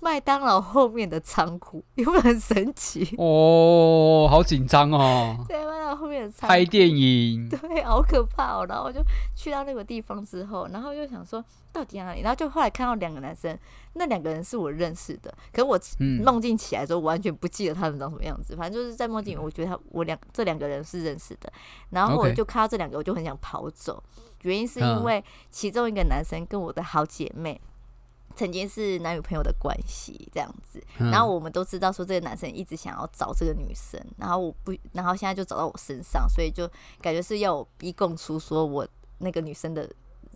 [0.00, 3.14] 麦当劳后面的仓库 有没有很神奇？
[3.18, 5.44] 哦，好紧张哦！
[5.48, 8.66] 在麦当劳后面的仓拍电影，对，好可怕哦。
[8.68, 9.00] 然后我就
[9.34, 12.20] 去到那个地方之后，然后又想说到底哪里？
[12.20, 13.58] 然后就后来看到两个男生，
[13.94, 15.78] 那两个人是我认识的，可是我
[16.22, 18.54] 梦境起来之后，完全不记得他们长什么样子。
[18.54, 21.52] 反正就是在梦境里，我觉得他我两这两个人是认识的。
[21.90, 24.00] 然后我就看到这两个，我就很想跑走，
[24.42, 27.60] 原因是因为其中一个男生跟我的好姐妹。
[28.38, 36.70] 曾经是男女朋友的关系这样子，然后我们都知道说这个男生一直想要找这个女生，然后我不，然后现在就找到我身上，所以就
[37.02, 38.86] 感觉是要我逼供出说我
[39.18, 39.90] 那个女生的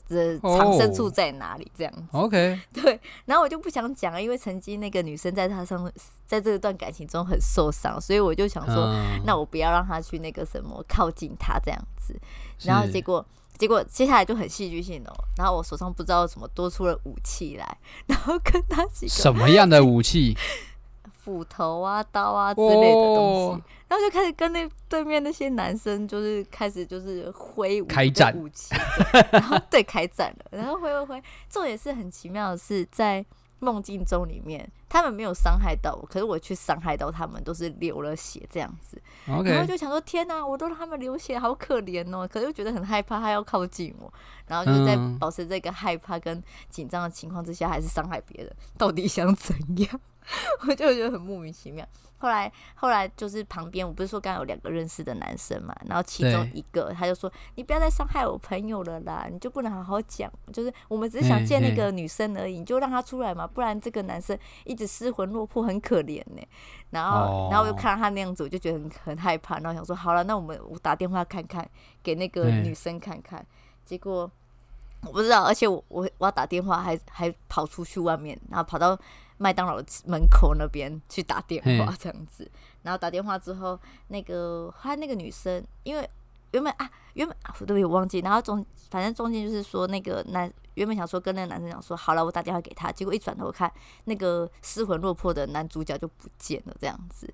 [0.09, 2.03] 的藏身处在哪里这样子。
[2.11, 5.89] OK， 对，然后我就不想讲了，因为曾经那个女生在他上，
[6.27, 8.93] 在这段感情中很受伤，所以我就想说，
[9.25, 12.19] 那我不要让他去那个什么靠近他这样子，
[12.65, 13.25] 然后结果。
[13.59, 20.37] 结果接下来就很戏剧性哦，然后我手上不知道怎么多出了武器来，然后跟他几个什么样的武器？
[21.25, 28.75] 斧头啊、刀啊之类的东西，然后就开始跟那对面那些男生就是开始就是挥舞开战武器，
[29.31, 33.25] 然后对开战了，然后挥挥挥，这也是很奇妙的是在。
[33.65, 39.01] 梦境中里面，他们没有伤害到我，可是我去伤害到他们，都是流了血这样子。
[39.25, 42.29] 然后就想说：天哪，我都让他们流血，好可怜哦！
[42.31, 44.13] 可是又觉得很害怕，他要靠近我，
[44.47, 50.01] 然后就在保持这个害怕跟紧张的情况之下，还是伤害别人，到底想怎样？
[50.67, 51.87] 我就觉得很莫名其妙。
[52.19, 66.41] 后来，后来就是旁边，我不是说刚刚有两个认识的男生嘛，然后其中一个他就说：“你不要再伤害我朋友了啦，你就不能好好讲，就是我们只是想见那个女生而已，你就让她出来嘛，不然这个男生一直失魂落魄，很可怜呢。”
[66.91, 71.69] 然后，然后我又看到他那样子，我就觉得很很害怕，然后想说：“好了，那我们我打电话看看，
[72.05, 73.45] 给那个女生看看。”
[73.85, 74.31] 结果
[75.01, 78.97] 我不知道，而且我我我要打电话，还还跑出去外面，然后跑到。
[79.43, 82.49] 麦当劳门口那边去打电话这样子，
[82.83, 83.77] 然后打电话之后，
[84.07, 86.09] 那个后来那个女生，因为
[86.53, 93.71] 原本啊原本啊我都有忘记，然后中反正中间就是说那个男原本想说跟那个男生讲说好了，我打电话给他，结果一转头看
[94.05, 97.29] 那个失魂落魄的男主角就不见了这样子，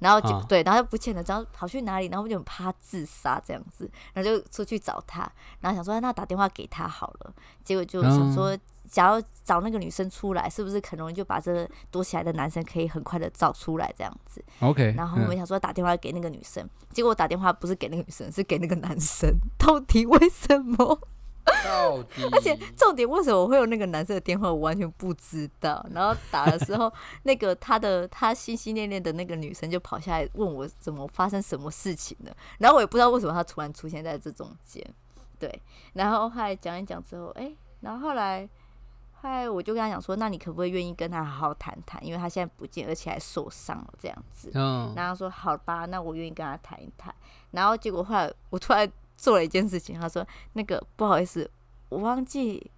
[0.00, 8.58] 然后就对，然后就不见了，然后跑去哪里，然后我就很怕自杀这样子，然后就出去找他，然后想说那打电话给他好了，结果就想说。
[8.92, 14.94] 假如找那个女生出来，是不是很容易就把这个躲起来的男生可以很快的找出来这样子？OK。
[14.96, 19.34] 然后我们想说打电话给那个女生，嗯、结果我打电话不是给那个女生，是给那个男生。
[19.58, 21.00] 到底为什么？
[21.44, 25.84] 到底，而且重点，为什么我会有那个男生的电话，我完全不知道。
[25.90, 26.92] 然后打的时候，
[27.24, 32.36] 那个他的他心心念念的那个女生就跑下来问我怎么发生什么事情了。
[32.58, 34.84] 然后我也不知道为什么他突然出现在这中间。
[35.38, 35.60] 对，
[35.94, 38.48] 然后后来讲一讲之后，哎、欸，然后后来
[39.22, 42.04] 后来我就跟他讲说，那你可不可以愿意跟他好好谈谈？
[42.04, 44.50] 因为他现在不见，而且还受伤了这样子。
[44.54, 44.92] 嗯。
[44.94, 47.14] 然后说好吧，那我愿意跟他谈一谈。
[47.52, 48.90] 然后结果后来我突然。
[49.14, 51.48] 做了一件事情，他说：“那个不好意思，
[51.90, 52.68] 我忘记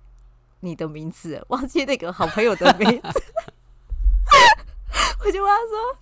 [0.61, 3.23] 你的名字，忘记那个好朋友的名字。
[5.25, 5.97] ”我就问他说：“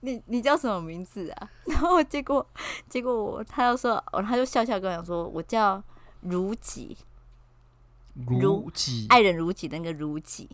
[0.00, 2.46] 你你叫什么名字啊？” 然后结果
[2.88, 5.82] 结果我他又说：“哦，他就笑笑跟我讲说，我叫
[6.20, 6.96] 如己，
[8.26, 10.48] 如己，爱人如己的那个如己。”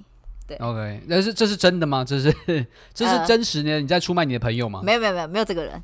[0.49, 2.03] 对，OK，那是这是真的吗？
[2.03, 2.35] 这是
[2.95, 3.73] 这是真实的？
[3.73, 4.81] 呃、你在出卖你的朋友吗？
[4.83, 5.83] 没有没有没有没有这个人，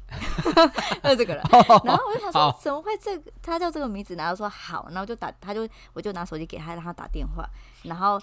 [1.03, 1.45] 没有这个人。
[1.85, 3.31] 然后我就想说，怎么会这个？
[3.43, 7.47] 他叫这个名字，然后说好，然后就打，他就我就拿手机给他，让他打电话。
[7.83, 8.19] 然后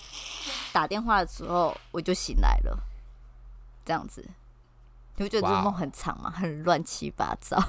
[0.74, 2.76] 打电话的时候，我就醒来了，
[3.86, 4.26] 这样子。
[5.18, 6.32] 你会觉得这个梦很长吗？
[6.32, 7.64] 很乱七八糟。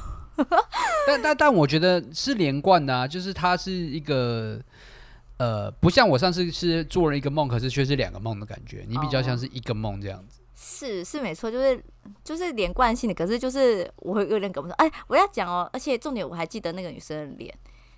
[1.06, 4.58] 但但但我觉得是连贯的啊，就是他是一个。
[5.42, 8.84] 呃，不像我上次是做了一个梦，可是却是两个梦的感觉。
[8.86, 11.84] 你比较像是一个梦这样子，哦、是是没错，就是
[12.22, 13.14] 就是连贯性的。
[13.14, 14.74] 可是就是我会有点搞不懂。
[14.78, 17.52] 哎，我要讲哦，而且重点我还记得那个女生的脸。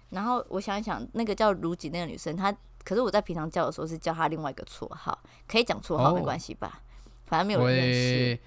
[0.08, 2.50] 然后我想一想，那个叫如吉那个女生，她
[2.82, 6.80] 可是我在平常叫的时候是叫她另外一个绰号，可以讲绰号没关系吧？
[6.80, 6.80] 哦、
[7.26, 8.38] 反正没有人认识。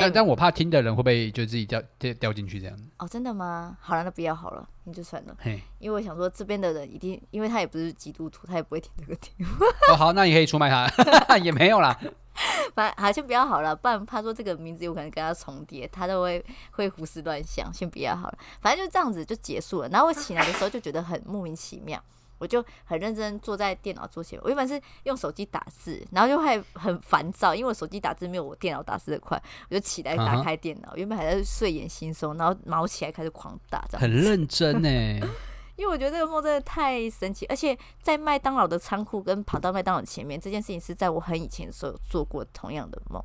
[0.00, 3.76] 但但我怕听的人会不会就自己掉掉掉进去这样哦，真的吗？
[3.80, 5.36] 好了，那不要好了，那就算了。
[5.38, 9.46] 嘿，因为我想说这边的人一定，因为他也不是基督徒，他也不会听这个题目。
[9.92, 11.98] 哦，好，那你可以出卖他， 也没有啦。
[12.74, 17.72] 反正好，先不要好了，不然怕说这个名字有可能跟他重叠，他都会会胡思乱想。
[17.72, 19.88] 先不要好了，反正就这样子就结束了。
[19.88, 22.02] 然后我起来的时候就觉得很莫名其妙。
[22.44, 29.42] 我就很认真坐在电脑桌前，我一般是用手机打字，然后就会很烦躁，因为我手机打字没有我电脑打字的快。
[29.70, 30.96] 我就起来打开电脑，uh.
[30.96, 34.88] 原本还在睡眼惺忪，然后毛起来开始狂打，这样很认真呢。
[35.76, 43.20] 因为我觉得这个梦真的太神奇，而且在麦当劳的仓库跟跑到麦当劳前面这件事情是在我很以前的时候有做过同样的梦。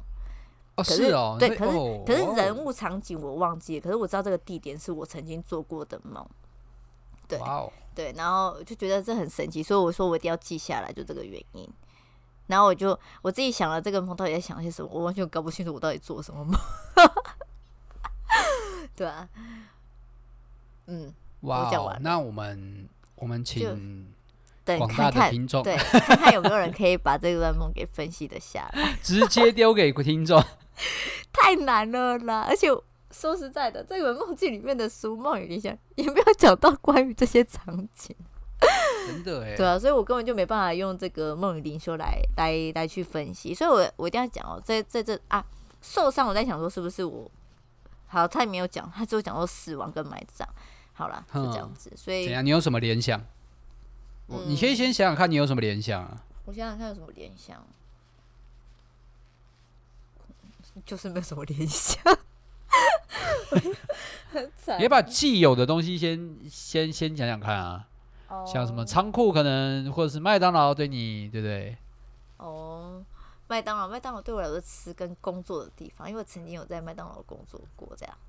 [0.75, 6.25] 哦，是，是哦，对，可是、哦、可是人物场景我忘记了，可是我知道这个地点是我曾经做过的梦。
[7.29, 7.39] 对。
[7.95, 11.69] 对，然后就觉得这很神奇，所以我说我一定要记下来，就这个原因。
[12.47, 16.55] 然后我就我自己想了这个梦到底在想些什么，我完全搞不清楚我到底做什么梦。
[18.95, 19.27] 对啊，
[20.85, 24.07] 嗯，哇 Wow，那我们我们请
[24.63, 30.41] 等广大的听众，对，看看有没有人可以把这段梦给分析的下来， 直接丢给听众，
[31.33, 32.69] 太难了啦，而且。
[33.11, 38.15] 说实在的，这本梦境里面的书《梦与理想》也没有讲到关于这些场景，
[39.07, 45.43] 真的哎，对啊，所以我根本就没办法用这个梦与灵修来来来去分析，所以我我一定要讲哦，在在这啊
[45.81, 47.29] 受伤，我在想说是不是我
[48.07, 50.47] 好，他也没有讲，他只有讲说死亡跟埋葬，
[50.93, 52.45] 好了，就这样子，所以怎样？
[52.45, 53.19] 你有什么联想？
[54.27, 56.23] 嗯，你可以先想想看你有什么联想啊？
[56.45, 57.65] 我想想看有什么联想，
[60.85, 62.03] 就是没有什么联想。
[64.77, 67.87] 你要把既有的东西先先先想想看啊
[68.27, 68.47] ，oh.
[68.47, 71.75] 像什么仓库可能，或者是麦当劳对你，对不对？
[72.37, 73.03] 哦，
[73.47, 78.15] 麦当劳，麦当劳对我来说吃跟工作的地方，因为我曾经有在麦当劳工作过，这样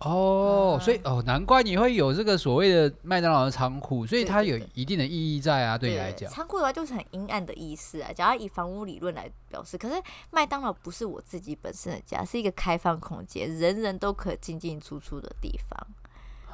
[0.00, 6.30] 哦，嗯、所以哦，难怪你会有这个所谓的麦当劳的仓库，所以它有一定的意义在啊，对，你来讲。
[6.30, 15.86] 仓库的话就是很阴暗的意思啊，假如以房屋理论来表示，可是麦当劳不是我自己本身的家，是一个开放空间，人人都可进进出出的地方。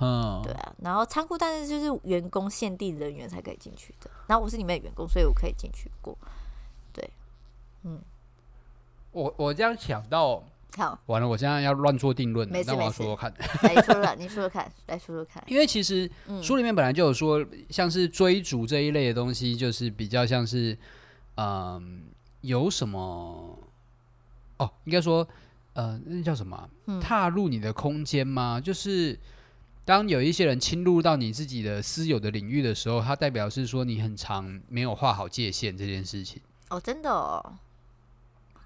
[0.00, 0.74] 嗯，对啊。
[0.78, 4.10] 然后仓库，但是就是员工限定人员才可以进去的。
[4.26, 6.16] 然后我是里面的员工，所以我可以进去过。
[6.94, 7.10] 对，
[7.82, 8.00] 嗯，
[9.12, 10.42] 我我这样想到。
[10.76, 13.32] 好，完了，我现在要乱做定论，那我要说说看。
[13.62, 15.42] 来说说，你说说看， 来说说看。
[15.46, 16.10] 因为其实
[16.42, 20.76] 书里面本来就有说，像是追逐这一类的东西，就是比较像是，
[21.36, 22.02] 嗯，
[22.40, 23.58] 有什么？
[24.58, 25.26] 哦，应该说，
[25.74, 26.68] 呃，那叫什么？
[27.00, 28.60] 踏入你的空间吗？
[28.60, 29.18] 就是
[29.84, 36.42] 当有一些人侵入到你自己的私有的领域的时候，它代表是说你很长没有画好界限这件事情。
[36.70, 37.54] 哦，真的哦。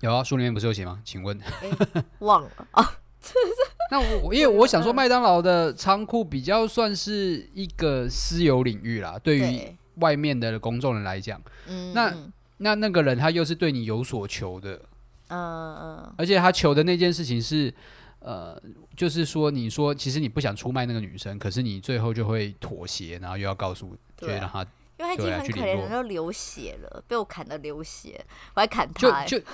[0.00, 1.00] 有啊，书里面不是有写吗？
[1.04, 2.84] 请问，欸、忘了啊？
[3.90, 12.14] 那我因为我想说，麦当劳的仓库比较算是一个私有领域啦，对于外面的公众人来讲，嗯，那
[12.58, 14.80] 那那个人他又是对你有所求的，
[15.28, 17.72] 嗯嗯，而且他求的那件事情是，
[18.20, 18.60] 呃，
[18.96, 24.64] 就是说，你说其实你不想出卖那个女生，可是你最后就会妥协，然后又要告诉，就会让他。
[24.98, 28.24] 因为他已经很可怜了，都流血了，被我砍的流血，
[28.54, 29.26] 我还砍他、欸。
[29.26, 29.46] 就就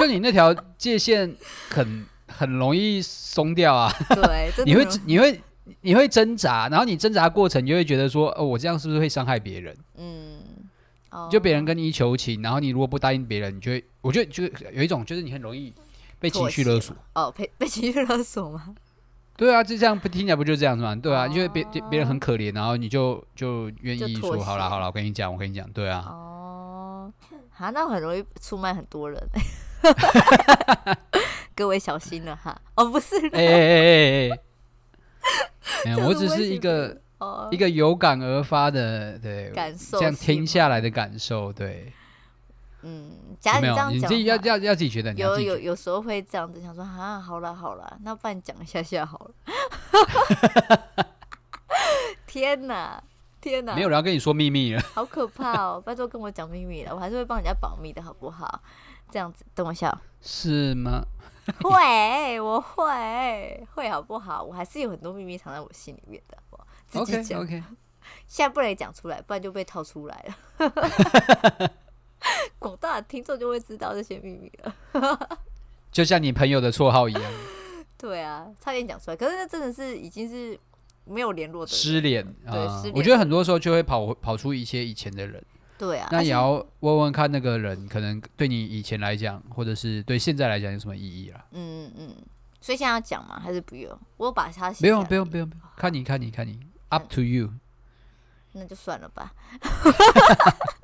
[0.00, 1.32] 就你那条界限
[1.70, 3.92] 很很容易松掉啊。
[4.10, 5.40] 对， 你会你会
[5.82, 9.76] 你会挣扎，然后你挣扎过程，你就会觉得说，哦，我这样是不是会伤害别人？
[9.96, 10.40] 嗯，
[11.10, 14.42] 哦，就别人跟你求情，然后你如果不答应别人，你就会，我觉得就
[14.72, 15.72] 有一种就是你很容易
[16.18, 16.96] 被情绪勒索。
[17.14, 18.74] 哦，被被情绪勒索吗？
[19.38, 20.96] 对啊，就这样不听起来不就这样子吗？
[20.96, 26.04] 对啊，因为别别人很可怜，然后你就就愿意说好了好了，我跟你讲，我跟你讲，对啊。
[26.08, 27.12] 哦，
[27.52, 29.16] 好，那很容易出卖很多人，
[31.54, 32.60] 各位小心了哈。
[32.74, 34.40] 哦，不是，哎哎哎哎哎，
[35.86, 37.00] 没有，我只是一个
[37.52, 41.92] 一个有感而发的对感受，这样听下来的感受，对。
[42.82, 49.34] 嗯，假如你这样讲，你自己要要要自己觉得，有有有时候会这样子想说啊，好了好了，那不然讲一下下好了。
[52.26, 53.02] 天哪，
[53.40, 55.82] 天哪，没有人要跟你说秘密了，好可怕哦！
[55.84, 58.62] 拜托跟我讲秘密了，我还是会帮人家保密的好不好？
[59.10, 61.02] 这样子，等我笑，是吗？
[61.62, 64.42] 会，我会会好不好？
[64.42, 67.40] 我还是有很多秘密藏在我心里面的，我自己讲。
[67.40, 67.62] OK，
[68.26, 71.72] 现在不能讲出来，不然就被套出来了。
[72.58, 75.28] 广大的听众就会知道这些秘密了，
[75.92, 77.22] 就像你朋友的绰号一样。
[77.96, 80.58] 对啊，差点讲出来，可是那真的是已经是
[81.04, 82.52] 没有联络的失联啊。
[82.52, 82.94] 对，失联。
[82.94, 85.42] 我觉得很多时候就会跑跑出一些以前的人。
[85.76, 91.44] 对啊，那也要问问看那个人，可能对你以前来讲，或者是对现在来讲有什么意义啦。
[91.52, 92.16] 嗯嗯嗯。
[92.60, 93.40] 所以现在要讲吗？
[93.42, 93.96] 还是不用？
[94.16, 94.80] 我把它写。
[94.80, 96.58] 不用不用不用，看你看你看你
[96.88, 97.50] ，up to you。
[98.52, 99.32] 那就算了吧。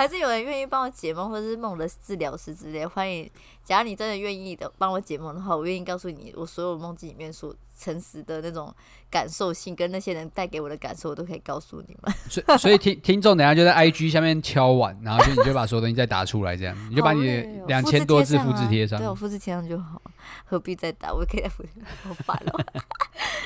[0.00, 3.30] 还是有人愿意帮我解梦，或者是梦的治疗师之类，欢迎。
[3.62, 8.74] 假如你真的愿意的帮我解梦的话，我愿意告诉你我所有梦境里面所诚实的那种
[9.10, 12.10] 感受性，跟那些人带给我的感受，我都可以告诉你们。
[12.30, 17.26] 所以，所以听听众等下就在 IG 下面敲碗，然后就你就把所有东西再打出来，这样你就把你
[17.66, 20.00] 两千多字复制贴上，对，我复制贴上就好，
[20.46, 21.12] 何必再打？
[21.12, 21.68] 我可以再复制，
[22.04, 22.58] 好烦哦。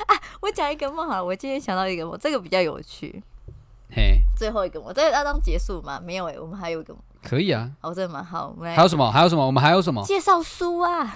[0.07, 3.21] 啊，我讲一个梦好了，我今天想到一个梦，这个比较有趣。
[3.95, 6.01] 嘿，最后一个，我这要当结束吗？
[6.03, 6.93] 没有哎、欸，我们还有一个，
[7.23, 9.09] 可以啊，哦，这蛮好，我们来还有什么？
[9.09, 9.45] 还有什么？
[9.45, 10.03] 我们还有什么？
[10.03, 11.15] 介绍书啊！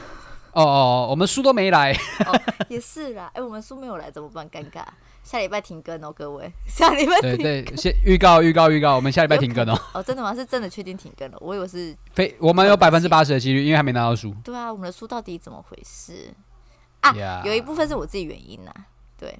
[0.53, 1.91] 哦哦，我们书都没来，
[2.25, 4.49] 哦、也是啦，哎、欸，我们书没有来怎么办？
[4.49, 4.85] 尴尬，
[5.23, 9.77] 下礼拜停更哦，各位， 下礼拜停更对对，先预告预告预告，我们下礼拜停更哦。
[9.95, 10.33] 哦，真的吗？
[10.33, 11.37] 是真的确定停更了？
[11.41, 14.33] 我以为是非，我们有百分之八十的几率，因为还没拿到书。
[14.41, 16.33] 对啊，我们的书到底怎么回事
[17.01, 17.13] 啊.
[17.43, 18.71] 有一部分是我自己原因呐，
[19.17, 19.37] 对，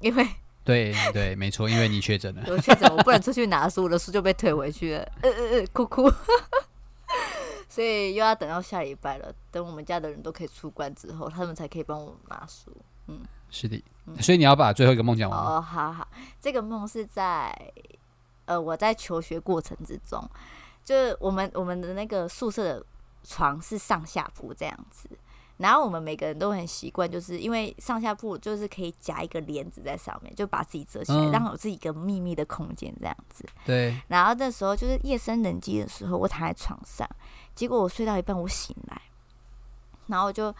[0.00, 0.26] 因为。
[0.66, 2.42] 对对，没错，因为你确诊了。
[2.48, 5.08] 我确诊，我不能出去拿书，我的书就被退回去了。
[5.22, 6.10] 呃呃呃，哭哭。
[7.68, 12.70] 所以又要等到下礼拜了，等我们家的人都可以出关之后，他们才可以帮我拿书。
[13.06, 13.82] 嗯，是的。
[14.20, 15.38] 所以你要把最后一个梦讲完。
[15.38, 16.08] 哦，好好。
[16.40, 17.54] 这个梦是在
[18.46, 20.28] 呃我在求学过程之中，
[20.84, 22.86] 就是我们我们的那个宿舍的
[23.22, 25.08] 床是上下铺这样子。
[25.58, 33.44] 然后我们每个人都很习惯，就是因为上下铺就是可以夹一个帘子在上面，就把自己遮起来，让我自己一个秘密的空间这样子。
[33.64, 33.96] 对。
[34.08, 37.08] 然后那时候就是夜深人静的时候，我躺在床上，
[37.54, 39.00] 结果我睡到一半，我醒来，
[40.08, 40.54] 然后我就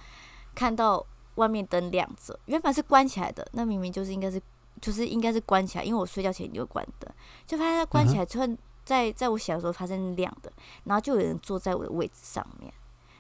[0.55, 4.41] 看到外面灯亮着，原本是关起来的，那明明就是应该是
[4.81, 7.11] 就是应该是关起来，因为我睡觉前就关灯，
[7.47, 10.51] 就发现它关起来突然，在在我醒的时候发生亮的，
[10.85, 12.73] 然后就有人坐在我的位置上面。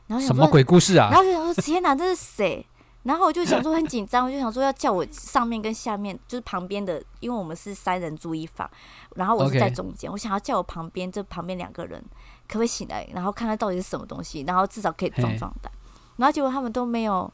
[0.07, 1.09] 然后什么鬼故事啊？
[1.11, 2.67] 然后就想说天哪，这是谁？
[3.03, 8.69] 然后我就想说很紧张，我就想说要叫我上面跟下面，就是旁边的，因为我们是三人住一房，
[9.15, 12.03] 然后我是在中间.我想要叫我旁边这旁边两个人
[12.49, 15.71] 可不可以醒来，然后看看到底是什么东西，然后至少可以壮壮胆。
[16.17, 17.33] 然后结果他们都没有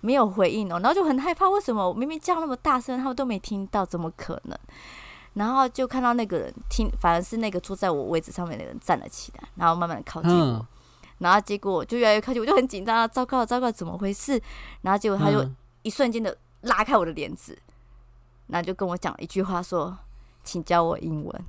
[0.00, 3.86] 没有回应哦，然后就很害怕，为什么我明明叫那么大声，他们都没听到？
[3.86, 4.58] 怎么可能？
[5.34, 10.56] 然后就看到那个人听，反而是那个坐在我位置上面的人站了起来，然后慢慢的靠近我。
[10.56, 10.66] 嗯
[11.22, 13.06] 然后结果就越来越靠近，我就很紧张啊！
[13.06, 14.40] 糟糕，糟糕，怎么回事？
[14.80, 15.48] 然后结果他就
[15.82, 17.56] 一瞬间的拉开我的帘子，
[18.48, 19.96] 然后就跟我讲一句话说
[20.42, 21.44] ：“请教我英文。”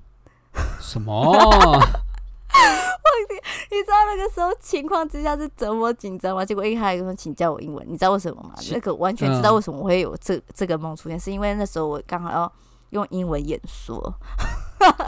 [0.79, 1.13] 什么？
[1.13, 3.35] 我你
[3.75, 6.45] 你知道那个时候情况之下是怎么紧张吗？
[6.45, 8.53] 结果一开始说请教我英文，你知道为什么吗？
[8.71, 12.51] 那个完全知道为什么我会有这这个梦出现，是因为那时候我刚好要
[12.91, 13.99] 用英文演说。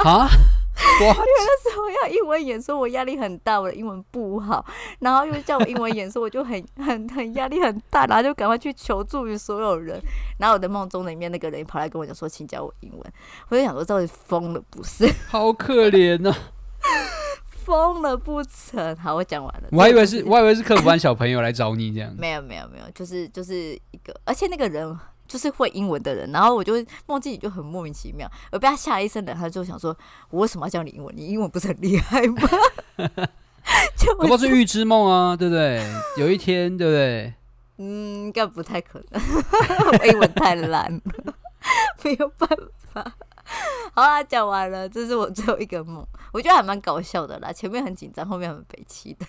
[0.03, 0.27] 啊？
[1.01, 4.65] 因为那时候要英文演说，我压力很大，我的英文不好，
[4.99, 9.99] 然后又叫我英文演说，我就很很很压力很大，然后就赶快去求助于所有人。
[10.37, 13.13] 然后我的梦中里面那个人跑来跟我讲说，请教我英文。
[13.49, 15.05] 我就想说，到底疯了不是？
[15.27, 16.37] 好可怜呐、啊，
[17.65, 18.95] 疯了不成？
[18.97, 19.67] 好，我讲完了。
[19.71, 22.13] 我还以为是，我还以为是客服班小朋友来找你这样。
[22.17, 24.97] 没有没有没有，就是就是一个，而且那个人
[25.27, 26.73] 就是会英文的人，然后我就
[27.07, 29.95] 梦境里就很莫名其妙，我被他吓了一身冷汗，就想说：
[30.29, 31.15] 我为什么要教你英文？
[31.15, 32.49] 你英文不是很厉害吗？
[33.97, 35.81] 就不过是预知梦啊，对不对？
[36.17, 37.33] 有一天，对不对？
[37.77, 39.21] 嗯，应该不太可能，
[39.99, 41.33] 我英文太烂了，
[42.03, 42.47] 没有办
[42.93, 43.13] 法。
[43.93, 47.51] 好啦，讲完了，这是我最后一个梦，我觉得还蛮搞笑的啦。
[47.51, 49.25] 前面很紧张，后面很悲戚的。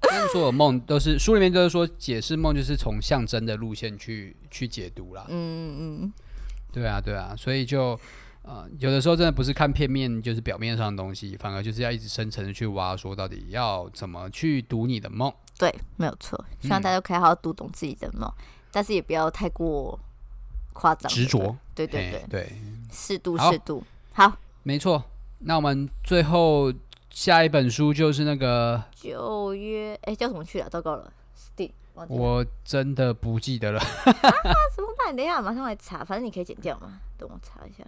[0.08, 5.24] 但是所有梦都是书里面就是说解释梦，就是从象征的路线去去解读啦。
[5.28, 6.12] 嗯嗯，
[6.72, 7.98] 对啊对啊，所以就
[8.42, 15.32] 呃有的时候真的不是看片面，就是表面上的东西，反而就是要一直深层的去挖，说到底要怎么去读你的梦。
[15.58, 16.44] 对，没有错。
[16.60, 19.98] 希望大家可以好好读懂自己的梦，嗯、但是也不要太过
[20.72, 21.56] 夸张执着。
[21.74, 22.52] 对对对对，
[22.92, 23.82] 适度适度。
[24.12, 25.02] 好，好没错。
[25.38, 26.72] 那我们最后。
[27.16, 30.68] 下一本书就是那个旧约，哎、欸，叫什么去了？
[30.68, 31.72] 糟糕了，Steve，
[32.08, 33.80] 我真的不记得了。
[33.80, 33.86] 啊，
[34.76, 35.16] 怎么办？
[35.16, 36.04] 等一下，马上来查。
[36.04, 37.82] 反正你可以剪掉嘛，等我查一下，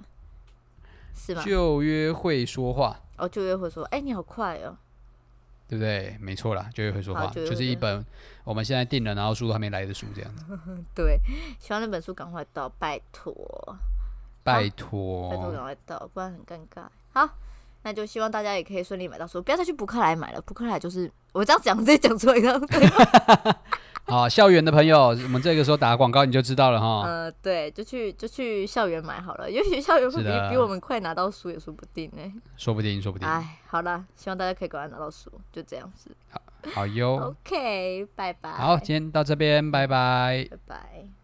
[1.15, 1.43] 是吗？
[1.45, 2.99] 旧约会说话。
[3.19, 4.75] 哦，旧约会说，哎、欸，你好快哦，
[5.69, 6.17] 对不对？
[6.19, 8.03] 没错啦，旧约会说话，就是一本
[8.45, 10.47] 我们现在订了，然后书都还没来的书，这样子。
[10.97, 11.21] 对，
[11.61, 13.35] 希望那本书赶快到，拜托，
[14.43, 16.85] 拜托，拜托赶快到，不然很尴尬。
[17.13, 17.29] 好。
[17.83, 20.41] 那就希望大家也可以顺利买到书，不要再去博客来买了。
[20.43, 23.59] 博客来就是我这样讲，直接讲出来的。
[24.09, 27.03] 好，校园的朋友，我们这个时候打广告你就知道了哈。
[27.07, 32.23] 呃，对，就去就去校园买好了，也许校园会比比我们快拿到书也说不定呢。
[32.57, 33.29] 说不定，说不定。
[33.29, 36.11] 哎，好了，希望大家可以赶快拿到书，就这样子。
[36.31, 36.41] 好，
[36.73, 37.37] 好哟。
[37.45, 38.51] OK，拜拜。
[38.53, 40.49] 好，今天到这边，拜拜。
[40.51, 41.18] 拜拜。